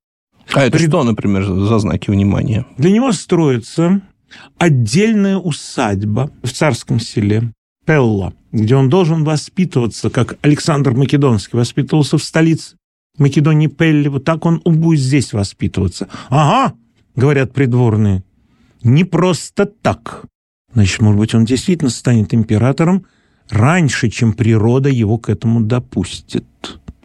А 0.52 0.62
это 0.62 0.78
При... 0.78 0.86
что, 0.86 1.02
например, 1.02 1.44
за 1.44 1.78
знаки 1.78 2.10
внимания? 2.10 2.66
Для 2.78 2.92
него 2.92 3.12
строится 3.12 4.00
отдельная 4.58 5.38
усадьба 5.38 6.30
в 6.42 6.50
царском 6.50 7.00
селе 7.00 7.52
Пелла, 7.86 8.34
где 8.52 8.76
он 8.76 8.90
должен 8.90 9.24
воспитываться, 9.24 10.10
как 10.10 10.36
Александр 10.42 10.92
Македонский 10.92 11.56
воспитывался 11.56 12.18
в 12.18 12.22
столице 12.22 12.76
Македонии 13.16 13.68
Пелли, 13.68 14.08
вот 14.08 14.24
так 14.24 14.44
он 14.44 14.60
будет 14.64 15.00
здесь 15.00 15.32
воспитываться. 15.32 16.08
Ага, 16.28 16.74
говорят 17.14 17.54
придворные, 17.54 18.22
не 18.82 19.04
просто 19.04 19.64
так. 19.64 20.24
Значит, 20.74 21.00
может 21.00 21.18
быть, 21.18 21.34
он 21.34 21.44
действительно 21.44 21.90
станет 21.90 22.34
императором 22.34 23.06
раньше, 23.48 24.10
чем 24.10 24.34
природа 24.34 24.90
его 24.90 25.16
к 25.16 25.30
этому 25.30 25.60
допустит. 25.60 26.44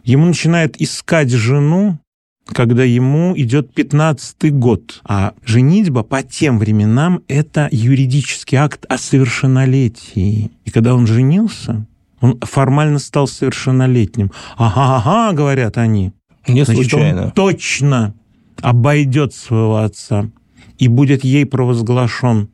Ему 0.04 0.26
начинает 0.26 0.80
искать 0.80 1.30
жену 1.30 1.98
когда 2.46 2.84
ему 2.84 3.34
идет 3.36 3.72
15 3.72 4.52
год. 4.52 5.00
А 5.04 5.34
женитьба 5.44 6.02
по 6.02 6.22
тем 6.22 6.58
временам– 6.58 7.22
это 7.28 7.68
юридический 7.70 8.58
акт 8.58 8.84
о 8.88 8.98
совершеннолетии. 8.98 10.50
И 10.64 10.70
когда 10.70 10.94
он 10.94 11.06
женился, 11.06 11.86
он 12.20 12.38
формально 12.40 12.98
стал 12.98 13.26
совершеннолетним. 13.26 14.30
Ага-ага, 14.56 15.36
говорят 15.36 15.78
они. 15.78 16.12
Не 16.46 16.64
Значит, 16.64 16.90
случайно. 16.90 17.24
он 17.24 17.30
точно 17.32 18.14
обойдет 18.60 19.34
своего 19.34 19.78
отца 19.78 20.30
и 20.78 20.88
будет 20.88 21.24
ей 21.24 21.46
провозглашен 21.46 22.48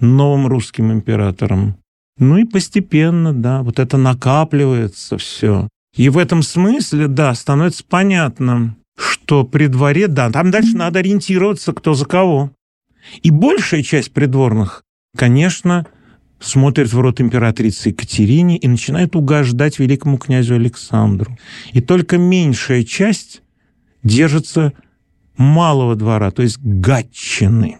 новым 0.00 0.46
русским 0.46 0.92
императором. 0.92 1.76
Ну 2.18 2.36
и 2.38 2.44
постепенно, 2.44 3.32
да, 3.32 3.62
вот 3.62 3.78
это 3.78 3.96
накапливается 3.96 5.18
все. 5.18 5.68
И 5.96 6.08
в 6.08 6.18
этом 6.18 6.42
смысле, 6.42 7.08
да, 7.08 7.34
становится 7.34 7.82
понятно, 7.88 8.76
что 9.00 9.44
при 9.44 9.66
дворе, 9.66 10.08
да, 10.08 10.30
там 10.30 10.50
дальше 10.50 10.76
надо 10.76 10.98
ориентироваться, 10.98 11.72
кто 11.72 11.94
за 11.94 12.04
кого. 12.04 12.50
И 13.22 13.30
большая 13.30 13.82
часть 13.82 14.12
придворных, 14.12 14.82
конечно, 15.16 15.86
смотрит 16.38 16.92
в 16.92 17.00
рот 17.00 17.20
императрицы 17.20 17.90
Екатерине 17.90 18.56
и 18.56 18.68
начинает 18.68 19.16
угождать 19.16 19.78
великому 19.78 20.18
князю 20.18 20.54
Александру. 20.56 21.36
И 21.72 21.80
только 21.80 22.18
меньшая 22.18 22.84
часть 22.84 23.42
держится 24.02 24.72
малого 25.36 25.96
двора, 25.96 26.30
то 26.30 26.42
есть 26.42 26.58
Гатчины. 26.58 27.78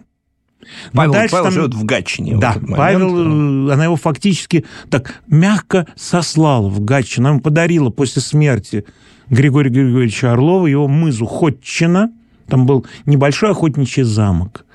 Павел, 0.93 1.11
дальше 1.13 1.31
Павел 1.31 1.45
там- 1.45 1.53
живет 1.53 1.73
в 1.73 1.83
Гатчине. 1.85 2.37
в 2.37 2.39
Да, 2.39 2.53
момент. 2.53 2.77
Павел, 2.77 3.69
э, 3.69 3.73
она 3.73 3.83
его 3.85 3.95
фактически 3.95 4.65
так 4.89 5.21
мягко 5.27 5.87
сослала 5.95 6.69
в 6.69 6.83
Гатчину. 6.83 7.25
Она 7.27 7.29
ему 7.35 7.41
подарила 7.41 7.89
после 7.89 8.21
смерти 8.21 8.85
Григория 9.29 9.69
Григорьевича 9.69 10.33
Орлова 10.33 10.67
его 10.67 10.87
мызу 10.87 11.25
Ходчина. 11.25 12.11
Там 12.47 12.65
был 12.65 12.85
небольшой 13.05 13.51
охотничий 13.51 14.03
замок. 14.03 14.65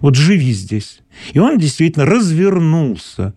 Вот 0.00 0.14
живи 0.14 0.52
здесь. 0.52 1.00
И 1.32 1.38
он 1.38 1.58
действительно 1.58 2.04
развернулся. 2.04 3.34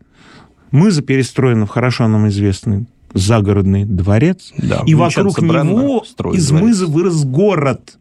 Мыза 0.72 1.02
перестроена 1.02 1.66
в 1.66 1.70
хорошо 1.70 2.08
нам 2.08 2.28
известный 2.28 2.88
загородный 3.14 3.86
дворец. 3.86 4.52
Да, 4.58 4.84
и 4.86 4.94
вокруг 4.94 5.42
него 5.42 6.04
из 6.34 6.48
дворец. 6.48 6.52
мызы 6.52 6.86
вырос 6.88 7.24
город. 7.24 7.98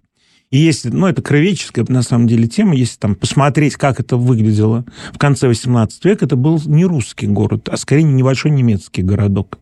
И 0.51 0.59
если, 0.59 0.91
ну, 0.91 1.07
это 1.07 1.23
кровеческая, 1.23 1.85
на 1.89 2.03
самом 2.03 2.29
деле, 2.29 2.47
тема, 2.47 2.75
если 2.75 2.99
там 2.99 3.15
посмотреть, 3.17 3.75
как 3.77 3.99
это 3.99 4.17
выглядело 4.17 4.85
в 5.13 5.19
конце 5.19 5.51
XVIII 5.51 5.91
века, 6.05 6.25
это 6.25 6.37
был 6.37 6.63
не 6.67 6.85
русский 6.85 7.27
город, 7.27 7.69
а 7.71 7.77
скорее 7.77 8.05
небольшой 8.05 8.53
немецкий 8.53 9.03
городок. 9.03 9.59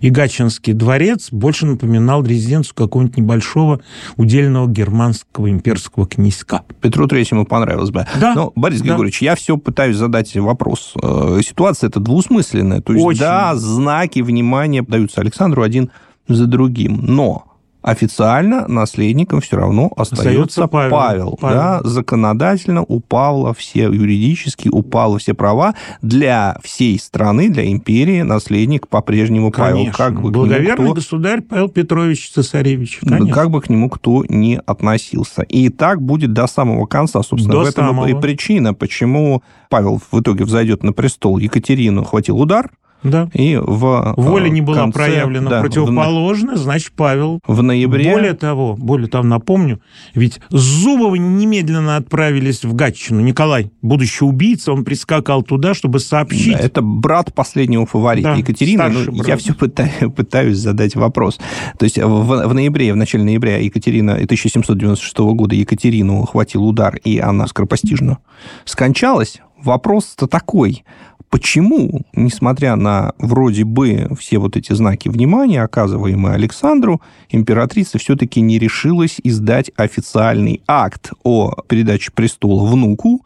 И 0.00 0.10
Гатчинский 0.10 0.72
дворец 0.72 1.28
больше 1.30 1.66
напоминал 1.66 2.24
резиденцию 2.24 2.74
какого-нибудь 2.74 3.16
небольшого 3.16 3.80
удельного 4.16 4.68
германского 4.68 5.50
имперского 5.50 6.06
князька. 6.06 6.62
Петру 6.80 7.06
Третьему 7.06 7.44
понравилось 7.44 7.90
бы. 7.90 8.06
Да, 8.20 8.34
Но, 8.34 8.52
Борис 8.54 8.80
да. 8.80 8.86
Григорьевич, 8.88 9.22
я 9.22 9.34
все 9.34 9.56
пытаюсь 9.56 9.96
задать 9.96 10.34
вопрос. 10.36 10.94
Э, 11.02 11.40
Ситуация 11.44 11.88
это 11.88 12.00
двусмысленная. 12.00 12.80
То 12.80 12.92
есть, 12.92 13.04
Очень. 13.04 13.20
да, 13.20 13.54
знаки 13.56 14.20
внимания 14.20 14.82
даются 14.82 15.20
Александру 15.20 15.62
один 15.62 15.90
за 16.28 16.46
другим. 16.46 17.00
Но 17.02 17.49
официально 17.82 18.66
наследником 18.68 19.40
все 19.40 19.56
равно 19.56 19.90
остается 19.96 20.20
Остается 20.30 20.68
Павел. 20.68 20.90
Павел. 20.90 21.38
Павел. 21.40 21.56
Да, 21.56 21.80
законодательно 21.84 22.82
у 22.82 23.00
Павла 23.00 23.54
все 23.54 23.82
юридически, 23.84 24.68
у 24.68 24.82
Павла 24.82 25.18
все 25.18 25.34
права. 25.34 25.74
Для 26.02 26.58
всей 26.62 26.98
страны, 26.98 27.48
для 27.48 27.70
империи 27.70 28.22
наследник 28.22 28.88
по-прежнему 28.88 29.50
Павел. 29.50 29.90
Как 29.92 30.20
бы 30.20 30.30
Благоверный 30.30 30.86
кто- 30.86 30.94
государь 30.94 31.40
Павел 31.42 31.68
Петрович 31.68 32.30
Цесаревич. 32.30 33.00
Конечно. 33.00 33.32
Как 33.34 33.50
бы 33.50 33.60
к 33.60 33.68
нему 33.70 33.88
кто 33.88 34.24
ни 34.28 34.60
относился. 34.66 35.42
И 35.42 35.68
так 35.68 36.02
будет 36.02 36.32
до 36.32 36.46
самого 36.46 36.86
конца, 36.86 37.22
собственно. 37.22 37.54
До 37.54 37.60
в 37.60 37.68
этом 37.68 37.88
самого. 37.88 38.06
и 38.06 38.14
причина, 38.14 38.74
почему 38.74 39.42
Павел 39.68 40.00
в 40.10 40.20
итоге 40.20 40.44
взойдет 40.44 40.82
на 40.82 40.92
престол. 40.92 41.38
Екатерину 41.38 42.04
хватил 42.04 42.40
удар, 42.40 42.70
Да. 43.02 43.28
и 43.32 43.56
в 43.56 44.14
Воля 44.16 44.46
э, 44.46 44.50
не 44.50 44.60
была 44.60 44.78
конце, 44.78 44.98
проявлена 44.98 45.50
да, 45.50 45.58
в, 45.60 45.62
противоположная, 45.62 46.56
значит, 46.56 46.92
Павел 46.94 47.40
в 47.46 47.62
ноябре... 47.62 48.12
Более 48.12 48.34
того, 48.34 48.76
более 48.76 49.08
того, 49.08 49.24
напомню, 49.24 49.80
ведь 50.14 50.40
Зубовы 50.50 51.18
немедленно 51.18 51.96
отправились 51.96 52.64
в 52.64 52.74
Гатчину. 52.74 53.20
Николай, 53.20 53.70
будущий 53.82 54.24
убийца, 54.24 54.72
он 54.72 54.84
прискакал 54.84 55.42
туда, 55.42 55.74
чтобы 55.74 56.00
сообщить. 56.00 56.58
Да, 56.58 56.58
это 56.58 56.82
брат 56.82 57.34
последнего 57.34 57.86
фаворита 57.86 58.32
Да, 58.32 58.36
Екатерины. 58.36 58.88
Ну, 58.88 59.12
брат. 59.12 59.28
я 59.28 59.36
все 59.36 59.54
пытаюсь, 59.54 60.12
пытаюсь 60.14 60.58
задать 60.58 60.94
вопрос. 60.96 61.38
То 61.78 61.84
есть 61.84 61.98
в, 61.98 62.46
в 62.48 62.54
ноябре, 62.54 62.92
в 62.92 62.96
начале 62.96 63.24
ноября 63.24 63.58
Екатерина 63.58 64.14
1796 64.14 65.18
года 65.18 65.54
Екатерину 65.54 66.24
хватил 66.24 66.64
удар, 66.64 66.96
и 66.96 67.18
она 67.18 67.46
скоропостижно 67.46 68.18
скончалась. 68.64 69.40
Вопрос-то 69.62 70.26
такой. 70.26 70.84
Почему, 71.30 72.02
несмотря 72.12 72.74
на 72.74 73.12
вроде 73.18 73.62
бы 73.64 74.08
все 74.18 74.38
вот 74.38 74.56
эти 74.56 74.72
знаки 74.72 75.08
внимания, 75.08 75.62
оказываемые 75.62 76.34
Александру, 76.34 77.00
императрица 77.28 77.98
все-таки 77.98 78.40
не 78.40 78.58
решилась 78.58 79.20
издать 79.22 79.70
официальный 79.76 80.60
акт 80.66 81.12
о 81.22 81.54
передаче 81.68 82.10
престола 82.10 82.68
внуку? 82.68 83.24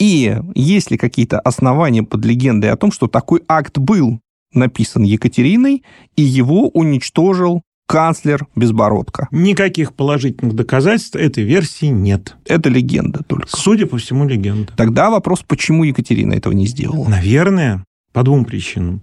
И 0.00 0.36
есть 0.56 0.90
ли 0.90 0.98
какие-то 0.98 1.38
основания 1.38 2.02
под 2.02 2.24
легендой 2.24 2.70
о 2.70 2.76
том, 2.76 2.90
что 2.90 3.06
такой 3.06 3.42
акт 3.46 3.78
был 3.78 4.18
написан 4.52 5.04
Екатериной, 5.04 5.84
и 6.16 6.22
его 6.22 6.68
уничтожил 6.68 7.62
канцлер 7.86 8.46
Безбородко? 8.56 9.28
Никаких 9.30 9.92
положительных 9.92 10.54
доказательств 10.54 11.16
этой 11.16 11.44
версии 11.44 11.86
нет. 11.86 12.36
Это 12.46 12.68
легенда 12.68 13.22
только. 13.22 13.48
Судя 13.48 13.86
по 13.86 13.98
всему, 13.98 14.26
легенда. 14.26 14.72
Тогда 14.76 15.10
вопрос, 15.10 15.44
почему 15.46 15.84
Екатерина 15.84 16.32
этого 16.32 16.52
не 16.52 16.66
сделала? 16.66 17.08
Наверное, 17.08 17.84
по 18.12 18.22
двум 18.22 18.44
причинам. 18.44 19.02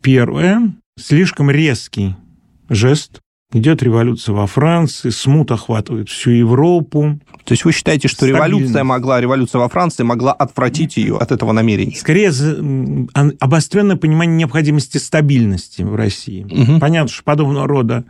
Первое, 0.00 0.74
слишком 0.98 1.50
резкий 1.50 2.16
жест. 2.68 3.20
Идет 3.54 3.82
революция 3.82 4.34
во 4.34 4.46
Франции, 4.46 5.10
смут 5.10 5.50
охватывает 5.50 6.08
всю 6.08 6.30
Европу. 6.30 7.18
То 7.44 7.52
есть 7.52 7.64
вы 7.66 7.72
считаете, 7.72 8.08
что 8.08 8.24
революция 8.26 8.82
могла, 8.82 9.20
революция 9.20 9.58
во 9.58 9.68
Франции 9.68 10.04
могла 10.04 10.32
отвратить 10.32 10.96
ее 10.96 11.18
от 11.18 11.32
этого 11.32 11.52
намерения? 11.52 11.94
Скорее, 11.94 12.30
обостренное 13.40 13.96
понимание 13.96 14.36
необходимости 14.36 14.96
стабильности 14.98 15.82
в 15.82 15.94
России. 15.94 16.46
Мгм. 16.50 16.80
Понятно, 16.80 17.08
что 17.12 17.22
подобного 17.24 17.66
рода 17.66 18.04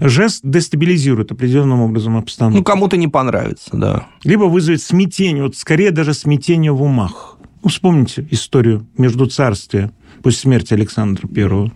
жест 0.00 0.40
дестабилизирует 0.42 1.30
определенным 1.30 1.80
образом 1.80 2.14
Ну, 2.14 2.18
обстановку. 2.18 2.64
кому-то 2.64 2.96
не 2.96 3.06
понравится, 3.08 3.70
да. 3.72 4.06
Либо 4.24 4.44
вызовет 4.44 4.82
смятение, 4.82 5.44
вот 5.44 5.56
скорее 5.56 5.92
даже 5.92 6.12
смятение 6.12 6.72
в 6.72 6.82
умах. 6.82 7.36
Ну, 7.62 7.70
вспомните 7.70 8.26
историю 8.30 8.86
между 8.96 9.26
царствия 9.26 9.90
после 10.22 10.40
смерти 10.40 10.74
Александра 10.74 11.28
I. 11.36 11.70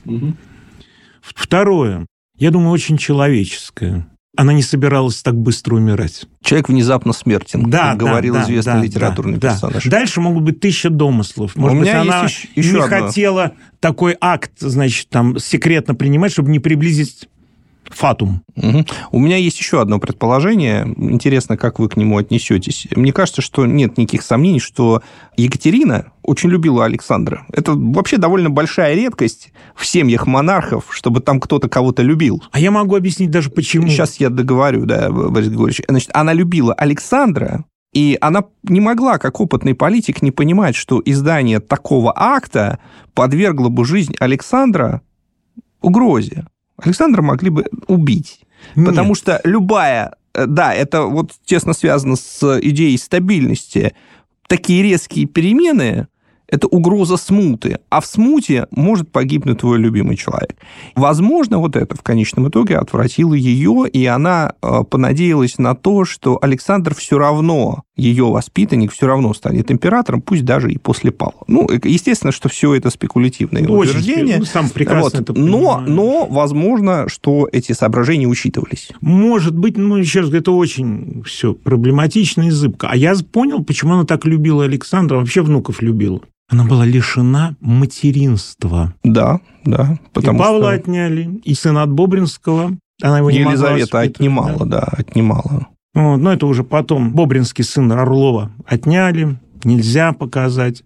Второе, 1.21 2.07
я 2.39 2.51
думаю, 2.51 2.71
очень 2.71 2.97
человеческое. 2.97 4.07
Она 4.35 4.55
не 4.55 4.63
собиралась 4.63 5.21
так 5.23 5.37
быстро 5.37 5.75
умирать. 5.77 6.25
Человек 6.43 6.71
внезапно 6.71 7.13
смертен, 7.13 7.69
Да, 7.69 7.91
как 7.91 7.99
да, 7.99 8.07
говорил 8.07 8.33
да, 8.35 8.45
известный 8.45 8.73
да, 8.75 8.83
литературный 8.83 9.39
да, 9.39 9.51
персонаж. 9.53 9.85
Да. 9.85 9.91
Дальше 9.91 10.21
могут 10.23 10.43
быть 10.45 10.59
тысяча 10.61 10.89
домыслов. 10.89 11.55
Может 11.55 11.77
У 11.77 11.81
быть, 11.81 11.89
меня 11.89 12.01
она 12.01 12.25
еще- 12.25 12.49
еще 12.55 12.73
не 12.73 12.81
одно. 12.81 12.89
хотела 13.07 13.53
такой 13.79 14.17
акт, 14.21 14.53
значит, 14.59 15.11
там 15.11 15.39
секретно 15.39 15.95
принимать, 15.95 16.33
чтобы 16.33 16.51
не 16.51 16.61
приблизить 16.61 17.29
фатум. 17.95 18.43
Мгм. 18.57 18.87
У 19.11 19.19
меня 19.19 19.37
есть 19.37 19.59
еще 19.59 19.81
одно 19.81 19.99
предположение. 19.99 20.87
Интересно, 20.97 21.57
как 21.57 21.79
вы 21.79 21.89
к 21.89 21.97
нему 21.97 22.19
отнесетесь. 22.19 22.89
Мне 22.95 23.13
кажется, 23.13 23.43
что 23.43 23.67
нет 23.67 23.99
никаких 23.99 24.23
сомнений, 24.23 24.61
что 24.61 25.03
Екатерина 25.37 26.13
очень 26.23 26.51
любила 26.51 26.85
Александра. 26.85 27.47
Это 27.53 27.73
вообще 27.75 28.17
довольно 28.17 28.51
большая 28.51 28.95
редкость 28.95 29.53
в 29.75 29.87
семьях 29.87 30.27
монархов, 30.27 30.87
чтобы 30.91 31.21
там 31.21 31.41
кто-то 31.41 31.69
кого-то 31.69 32.03
любил. 32.03 32.43
А 32.53 32.61
я 32.61 32.71
могу 32.71 32.97
объяснить 32.97 33.31
даже 33.31 33.51
почему. 33.51 33.89
Сейчас 33.89 34.17
я 34.17 34.31
договорю, 34.31 34.87
да, 34.87 35.11
Борис 35.11 35.49
Григорьевич. 35.49 35.83
Значит, 35.89 36.11
она 36.13 36.33
любила 36.33 36.75
Александра, 36.75 37.65
и 37.93 38.17
она 38.21 38.45
не 38.63 38.81
могла, 38.81 39.19
как 39.19 39.41
опытный 39.41 39.75
политик, 39.75 40.23
не 40.23 40.31
понимать, 40.31 40.75
что 40.75 41.03
издание 41.05 41.61
такого 41.61 42.13
акта 42.17 42.79
подвергло 43.15 43.69
бы 43.69 43.85
жизнь 43.85 44.15
Александра 44.19 45.03
угрозе. 45.83 46.47
Александра 46.85 47.23
могли 47.23 47.51
бы 47.51 47.67
убить. 47.87 48.41
Нет. 48.75 48.89
Потому 48.89 49.15
что 49.15 49.41
любая, 49.45 50.15
э, 50.35 50.47
да, 50.47 50.75
это 50.75 51.03
вот 51.03 51.33
тесно 51.45 51.73
связано 51.73 52.17
с 52.17 52.61
идеей 52.61 52.99
стабильности. 52.99 53.95
Такие 54.49 54.83
резкие 54.83 55.27
перемены– 55.27 56.09
это 56.49 56.67
угроза 56.67 57.17
смуты, 57.17 57.79
а 57.89 58.01
в 58.01 58.07
смуте 58.07 58.67
может 58.71 59.11
погибнуть 59.11 59.61
твой 59.61 59.79
любимый 59.79 60.17
человек. 60.17 60.57
Возможно, 60.95 61.59
вот 61.59 61.77
это 61.77 61.97
в 61.97 62.03
конечном 62.03 62.49
итоге 62.51 62.77
отвратило 62.77 63.33
ее, 63.33 63.89
и 63.91 64.05
она 64.05 64.53
э, 64.61 64.81
понадеялась 64.89 65.59
на 65.59 65.75
то, 65.75 66.05
что 66.05 66.39
Александр 66.43 66.95
все 66.95 67.19
равно 67.19 67.85
ее 68.03 68.25
воспитанник 68.25 68.93
все 68.93 69.07
равно 69.07 69.33
станет 69.35 69.71
императором, 69.71 70.21
пусть 70.21 70.45
даже 70.45 70.71
и 70.71 70.79
после 70.79 71.11
Павла. 71.13 71.43
Ну, 71.47 71.69
естественно, 71.85 72.33
что 72.33 72.49
все 72.49 72.75
это 72.75 72.91
спекулятивное 72.91 73.63
ну, 73.63 73.79
утверждение. 73.79 74.39
Ну, 74.39 74.45
сам 74.45 74.69
прекрасно 74.69 75.21
вот. 75.21 75.31
это 75.31 75.33
но, 75.39 75.81
но, 75.87 76.27
возможно, 76.27 77.09
что 77.09 77.49
эти 77.53 77.73
соображения 77.73 78.27
учитывались. 78.27 78.91
Может 79.01 79.57
быть, 79.57 79.77
ну, 79.77 79.97
еще 79.97 80.21
раз 80.21 80.29
говорю, 80.29 80.43
это 80.43 80.53
очень 80.53 81.23
все 81.25 81.55
проблематично 81.55 82.43
и 82.43 82.51
зыбко. 82.51 82.89
А 82.91 82.97
я 82.97 83.15
понял, 83.33 83.63
почему 83.65 83.95
она 83.95 84.05
так 84.05 84.25
любила 84.25 84.65
Александра, 84.65 85.17
вообще 85.17 85.43
внуков 85.43 85.81
любила. 85.81 86.21
Она 86.49 86.65
была 86.65 86.85
лишена 86.85 87.57
материнства. 87.61 88.95
Да, 89.05 89.41
да. 89.65 89.99
Потому 90.13 90.39
и 90.39 90.43
Павла 90.43 90.61
что... 90.61 90.81
отняли, 90.81 91.41
и 91.45 91.55
сына 91.55 91.83
от 91.83 91.91
Бобринского. 91.93 92.77
Она 93.01 93.19
его 93.19 93.31
Елизавета 93.31 94.01
отнимала, 94.01 94.67
да, 94.67 94.81
отнимала. 94.93 95.69
Вот, 95.95 96.17
но 96.17 96.33
это 96.33 96.47
уже 96.47 96.65
потом 96.65 97.13
Бобринский 97.13 97.65
сын 97.65 97.93
Орлова 97.93 98.51
отняли, 98.67 99.37
нельзя 99.65 100.13
показать. 100.13 100.85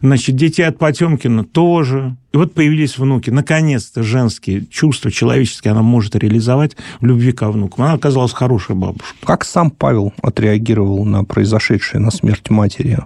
Значит, 0.00 0.36
детей 0.36 0.64
от 0.64 0.78
Потемкина 0.78 1.44
тоже. 1.44 2.16
И 2.32 2.36
вот 2.36 2.54
появились 2.54 2.98
внуки. 2.98 3.30
Наконец-то 3.30 4.02
женские 4.02 4.66
чувства 4.66 5.10
человеческие 5.10 5.72
она 5.72 5.82
может 5.82 6.16
реализовать 6.16 6.76
в 7.00 7.06
любви 7.06 7.32
ко 7.32 7.50
внукам. 7.50 7.84
Она 7.84 7.94
оказалась 7.94 8.32
хорошей 8.32 8.76
бабушкой. 8.76 9.18
Как 9.24 9.44
сам 9.44 9.70
Павел 9.70 10.12
отреагировал 10.22 11.04
на 11.04 11.24
произошедшее, 11.24 12.00
на 12.00 12.10
смерть 12.10 12.50
матери? 12.50 12.98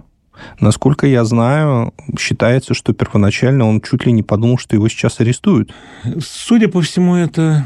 Насколько 0.59 1.07
я 1.07 1.23
знаю, 1.25 1.93
считается, 2.19 2.73
что 2.73 2.93
первоначально 2.93 3.67
он 3.67 3.81
чуть 3.81 4.05
ли 4.05 4.11
не 4.11 4.21
подумал, 4.21 4.57
что 4.59 4.75
его 4.75 4.87
сейчас 4.87 5.19
арестуют. 5.19 5.73
Судя 6.19 6.67
по 6.67 6.81
всему, 6.81 7.15
это 7.15 7.65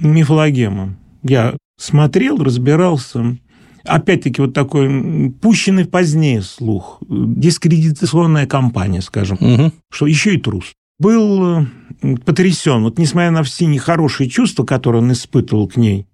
мифологема. 0.00 0.96
Я 1.22 1.54
смотрел, 1.78 2.36
разбирался. 2.36 3.38
Опять-таки, 3.84 4.42
вот 4.42 4.52
такой 4.52 5.32
пущенный 5.40 5.86
позднее 5.86 6.42
слух. 6.42 7.00
Дискредитационная 7.08 8.46
кампания, 8.46 9.00
скажем. 9.00 9.38
Угу. 9.40 9.72
Что 9.90 10.06
еще 10.06 10.34
и 10.34 10.38
трус. 10.38 10.72
Был 10.98 11.66
потрясен. 12.26 12.82
Вот 12.82 12.98
несмотря 12.98 13.30
на 13.30 13.42
все 13.44 13.64
нехорошие 13.66 14.28
чувства, 14.28 14.64
которые 14.64 15.00
он 15.00 15.12
испытывал 15.12 15.68
к 15.68 15.76
ней, 15.76 16.06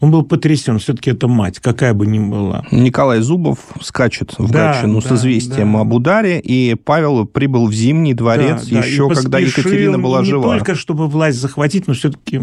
он 0.00 0.10
был 0.10 0.24
потрясен. 0.24 0.78
Все-таки 0.78 1.10
это 1.10 1.28
мать, 1.28 1.60
какая 1.60 1.92
бы 1.94 2.06
ни 2.06 2.18
была. 2.18 2.64
Николай 2.70 3.20
Зубов 3.20 3.58
скачет 3.80 4.34
в 4.38 4.50
да, 4.50 4.72
Гатчину 4.72 5.00
да, 5.00 5.08
с 5.08 5.12
известием 5.12 5.74
да. 5.74 5.80
об 5.80 5.92
ударе, 5.92 6.40
и 6.40 6.74
Павел 6.74 7.24
прибыл 7.24 7.66
в 7.66 7.72
Зимний 7.72 8.14
дворец 8.14 8.66
да, 8.66 8.78
еще, 8.78 9.08
да, 9.08 9.14
когда 9.14 9.38
Екатерина 9.38 9.98
была 9.98 10.20
не 10.20 10.26
жива. 10.26 10.54
Не 10.54 10.58
только, 10.58 10.74
чтобы 10.74 11.08
власть 11.08 11.38
захватить, 11.38 11.86
но 11.86 11.94
все-таки 11.94 12.40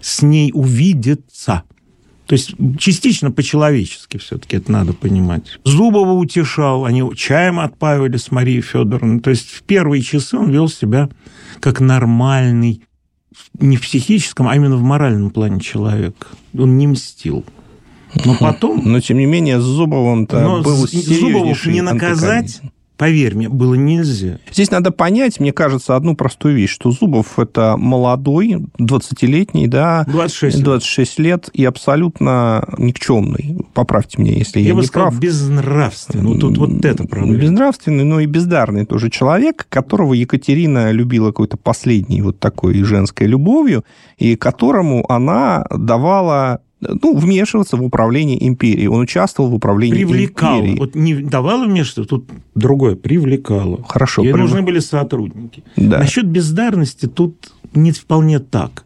с 0.00 0.22
ней 0.22 0.50
увидеться. 0.52 1.62
То 2.30 2.34
есть 2.34 2.54
частично 2.78 3.32
по-человечески 3.32 4.16
все-таки 4.18 4.58
это 4.58 4.70
надо 4.70 4.92
понимать. 4.92 5.58
Зубова 5.64 6.12
утешал, 6.12 6.84
они 6.84 7.02
чаем 7.16 7.58
отпаивали 7.58 8.18
с 8.18 8.30
Марией 8.30 8.60
Федоровной. 8.60 9.18
То 9.18 9.30
есть 9.30 9.48
в 9.50 9.64
первые 9.64 10.00
часы 10.00 10.36
он 10.36 10.48
вел 10.48 10.68
себя 10.68 11.08
как 11.58 11.80
нормальный, 11.80 12.82
не 13.58 13.76
в 13.76 13.80
психическом, 13.80 14.46
а 14.46 14.54
именно 14.54 14.76
в 14.76 14.82
моральном 14.82 15.30
плане 15.30 15.58
человек. 15.58 16.28
Он 16.56 16.78
не 16.78 16.86
мстил. 16.86 17.44
Но 18.24 18.36
потом... 18.38 18.80
Но, 18.84 19.00
тем 19.00 19.18
не 19.18 19.26
менее, 19.26 19.58
с 19.58 19.64
Зубовым-то 19.64 20.62
был 20.62 20.86
Зубову 20.86 21.52
не 21.66 21.80
наказать 21.80 22.60
Поверь 23.00 23.34
мне, 23.34 23.48
было 23.48 23.76
нельзя. 23.76 24.40
Здесь 24.52 24.70
надо 24.70 24.90
понять, 24.90 25.40
мне 25.40 25.54
кажется, 25.54 25.96
одну 25.96 26.14
простую 26.14 26.54
вещь, 26.54 26.68
что 26.68 26.90
Зубов 26.90 27.38
это 27.38 27.76
молодой, 27.78 28.66
20-летний, 28.78 29.68
да, 29.68 30.04
26, 30.06 30.62
26 30.62 31.18
лет 31.18 31.48
и 31.54 31.64
абсолютно 31.64 32.68
никчемный. 32.76 33.56
Поправьте 33.72 34.20
меня, 34.20 34.34
если 34.34 34.60
я, 34.60 34.68
я 34.68 34.74
бы 34.74 34.82
не 34.82 34.86
сказал, 34.86 35.08
прав. 35.08 35.18
безнравственный. 35.18 36.24
Ну, 36.24 36.38
тут 36.38 36.58
вот 36.58 36.84
это 36.84 37.04
проблема. 37.04 37.38
Безнравственный, 37.38 38.04
но 38.04 38.20
и 38.20 38.26
бездарный 38.26 38.84
тоже 38.84 39.08
человек, 39.08 39.66
которого 39.70 40.12
Екатерина 40.12 40.90
любила 40.90 41.28
какой-то 41.28 41.56
последней 41.56 42.20
вот 42.20 42.38
такой 42.38 42.82
женской 42.82 43.26
любовью, 43.26 43.82
и 44.18 44.36
которому 44.36 45.10
она 45.10 45.64
давала 45.70 46.60
ну, 46.80 47.16
вмешиваться 47.16 47.76
в 47.76 47.82
управление 47.82 48.46
империей. 48.46 48.88
Он 48.88 49.00
участвовал 49.00 49.50
в 49.50 49.54
управлении 49.54 50.04
привлекал. 50.04 50.58
империей. 50.58 50.78
Вот 50.78 50.94
не 50.94 51.14
давало 51.14 51.66
вмешиваться, 51.66 52.04
тут 52.04 52.28
другое, 52.54 52.96
привлекало. 52.96 53.82
Хорошо. 53.86 54.22
Ей 54.22 54.32
прив... 54.32 54.44
нужны 54.44 54.62
были 54.62 54.78
сотрудники. 54.78 55.62
Да. 55.76 55.98
Насчет 55.98 56.26
бездарности 56.26 57.06
тут 57.06 57.52
не 57.74 57.92
вполне 57.92 58.38
так. 58.38 58.84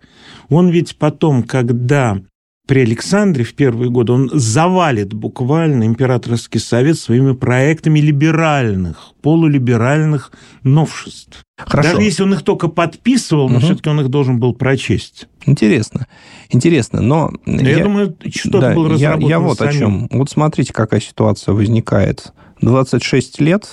Он 0.48 0.68
ведь 0.68 0.96
потом, 0.96 1.42
когда 1.42 2.20
при 2.66 2.80
Александре 2.80 3.44
в 3.44 3.54
первые 3.54 3.90
годы 3.90 4.12
он 4.12 4.30
завалит 4.32 5.12
буквально 5.12 5.84
императорский 5.84 6.58
совет 6.58 6.98
своими 6.98 7.32
проектами 7.32 7.98
либеральных, 7.98 9.12
полулиберальных 9.20 10.32
новшеств. 10.62 11.44
Хорошо. 11.58 11.90
Даже 11.90 12.02
если 12.02 12.22
он 12.22 12.32
их 12.32 12.42
только 12.42 12.68
подписывал, 12.68 13.48
но 13.48 13.58
угу. 13.58 13.66
все-таки 13.66 13.90
он 13.90 14.00
их 14.00 14.08
должен 14.08 14.40
был 14.40 14.54
прочесть. 14.54 15.28
Интересно, 15.44 16.06
интересно, 16.48 17.02
но... 17.02 17.30
Я, 17.44 17.76
я 17.76 17.84
думаю, 17.84 18.16
что-то 18.34 18.60
да, 18.60 18.74
было 18.74 18.88
разработано 18.90 19.28
Я, 19.28 19.28
я 19.28 19.38
вот 19.40 19.58
самим. 19.58 19.70
о 19.70 19.78
чем. 19.78 20.08
Вот 20.10 20.30
смотрите, 20.30 20.72
какая 20.72 21.00
ситуация 21.00 21.52
возникает. 21.52 22.32
26 22.62 23.40
лет, 23.40 23.68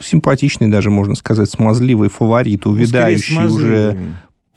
симпатичный 0.00 0.68
даже, 0.68 0.90
можно 0.90 1.14
сказать, 1.14 1.50
смазливый 1.50 2.08
фаворит, 2.08 2.64
ну, 2.64 2.72
увядающий 2.72 3.44
уже 3.44 3.98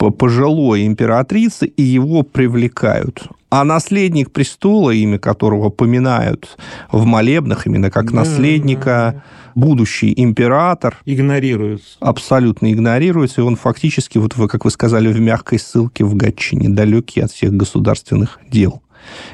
пожилой 0.09 0.85
императрицы, 0.85 1.67
и 1.67 1.81
его 1.81 2.23
привлекают. 2.23 3.27
А 3.49 3.63
наследник 3.63 4.31
престола, 4.31 4.89
имя 4.89 5.19
которого 5.19 5.69
поминают 5.69 6.57
в 6.91 7.05
молебнах, 7.05 7.67
именно 7.67 7.91
как 7.91 8.11
да, 8.11 8.21
наследника, 8.21 9.23
будущий 9.53 10.11
император... 10.17 10.97
Игнорируется. 11.05 11.97
Абсолютно 11.99 12.71
игнорируется, 12.73 13.41
и 13.41 13.43
он 13.43 13.55
фактически, 13.55 14.17
вот 14.17 14.35
вы, 14.35 14.47
как 14.47 14.65
вы 14.65 14.71
сказали, 14.71 15.07
в 15.11 15.19
мягкой 15.19 15.59
ссылке 15.59 16.03
в 16.03 16.15
Гатчине, 16.15 16.69
далекий 16.69 17.21
от 17.21 17.31
всех 17.31 17.53
государственных 17.53 18.39
дел. 18.49 18.81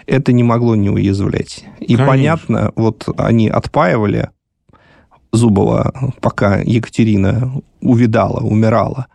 Это 0.06 0.34
не 0.34 0.44
могло 0.44 0.76
не 0.76 0.90
уязвлять. 0.90 1.64
И 1.80 1.96
Конечно. 1.96 2.06
понятно, 2.06 2.72
вот 2.76 3.08
они 3.18 3.48
отпаивали 3.48 4.32
Зубова, 5.32 5.94
пока 6.22 6.58
Екатерина 6.58 7.54
увидала, 7.82 8.42
умирала. 8.42 9.08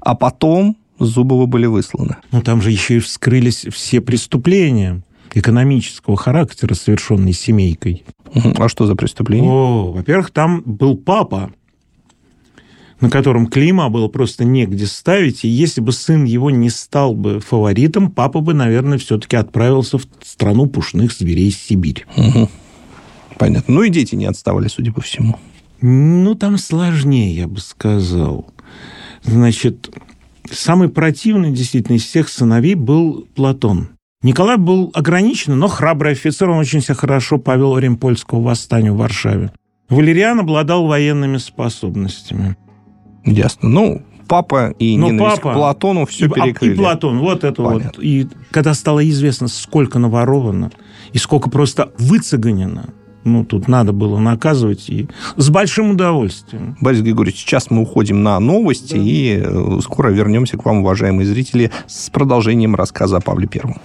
А 0.00 0.14
потом 0.14 0.76
Зубова 1.00 1.46
были 1.46 1.66
высланы. 1.66 2.16
Ну, 2.30 2.42
там 2.42 2.62
же 2.62 2.70
еще 2.70 2.96
и 2.96 3.00
вскрылись 3.00 3.66
все 3.70 4.00
преступления 4.00 5.02
экономического 5.32 6.16
характера, 6.16 6.74
совершенные 6.74 7.32
семейкой. 7.32 8.04
А 8.34 8.68
что 8.68 8.86
за 8.86 8.94
преступление? 8.94 9.50
О, 9.50 9.92
во-первых, 9.92 10.30
там 10.30 10.62
был 10.64 10.96
папа, 10.96 11.52
на 13.00 13.10
котором 13.10 13.46
клима 13.46 13.88
было 13.88 14.08
просто 14.08 14.44
негде 14.44 14.86
ставить, 14.86 15.44
и 15.44 15.48
если 15.48 15.80
бы 15.80 15.92
сын 15.92 16.24
его 16.24 16.50
не 16.50 16.68
стал 16.68 17.14
бы 17.14 17.40
фаворитом, 17.40 18.10
папа 18.10 18.40
бы, 18.40 18.54
наверное, 18.54 18.98
все-таки 18.98 19.36
отправился 19.36 19.98
в 19.98 20.06
страну 20.22 20.66
пушных 20.66 21.12
зверей 21.12 21.50
Сибирь. 21.50 22.06
Угу. 22.16 22.48
Понятно. 23.38 23.74
Ну 23.74 23.82
и 23.82 23.90
дети 23.90 24.14
не 24.16 24.26
отставали, 24.26 24.68
судя 24.68 24.92
по 24.92 25.00
всему. 25.00 25.38
Ну, 25.80 26.34
там 26.34 26.58
сложнее, 26.58 27.34
я 27.34 27.48
бы 27.48 27.58
сказал. 27.60 28.52
Значит, 29.22 29.90
Самый 30.50 30.88
противный, 30.88 31.52
действительно, 31.52 31.96
из 31.96 32.04
всех 32.04 32.28
сыновей 32.28 32.74
был 32.74 33.26
Платон. 33.34 33.90
Николай 34.22 34.58
был 34.58 34.90
ограничен, 34.94 35.58
но 35.58 35.66
храбрый 35.68 36.12
офицер, 36.12 36.50
он 36.50 36.58
очень 36.58 36.82
себя 36.82 36.94
хорошо 36.94 37.38
повел 37.38 37.70
во 37.70 37.76
время 37.76 37.96
польского 37.96 38.40
восстания 38.40 38.92
в 38.92 38.96
Варшаве. 38.96 39.52
Валериан 39.88 40.40
обладал 40.40 40.86
военными 40.86 41.38
способностями. 41.38 42.56
Ясно. 43.24 43.68
Ну, 43.68 44.02
папа 44.28 44.74
и 44.78 44.96
но 44.96 45.06
ненависть 45.06 45.36
папа, 45.42 45.50
к 45.50 45.54
Платону 45.54 46.06
все 46.06 46.26
и, 46.26 46.28
перекрыли. 46.28 46.74
И 46.74 46.76
Платон, 46.76 47.18
вот 47.18 47.44
это 47.44 47.62
Понятно. 47.62 47.92
вот. 47.96 48.04
И 48.04 48.28
когда 48.50 48.74
стало 48.74 49.06
известно, 49.08 49.48
сколько 49.48 49.98
наворовано 49.98 50.70
и 51.12 51.18
сколько 51.18 51.50
просто 51.50 51.92
выцеганено, 51.98 52.90
ну, 53.24 53.44
тут 53.44 53.68
надо 53.68 53.92
было 53.92 54.18
наказывать 54.18 54.88
и 54.88 55.08
с 55.36 55.50
большим 55.50 55.90
удовольствием. 55.90 56.76
Борис 56.80 57.02
Григорьевич, 57.02 57.40
сейчас 57.40 57.70
мы 57.70 57.82
уходим 57.82 58.22
на 58.22 58.38
новости 58.40 58.94
да. 58.94 59.00
и 59.00 59.42
э, 59.42 59.78
скоро 59.82 60.08
вернемся 60.08 60.56
к 60.56 60.64
вам, 60.64 60.78
уважаемые 60.78 61.26
зрители, 61.26 61.70
с 61.86 62.10
продолжением 62.10 62.74
рассказа 62.74 63.18
о 63.18 63.20
Павле 63.20 63.46
Первом. 63.46 63.80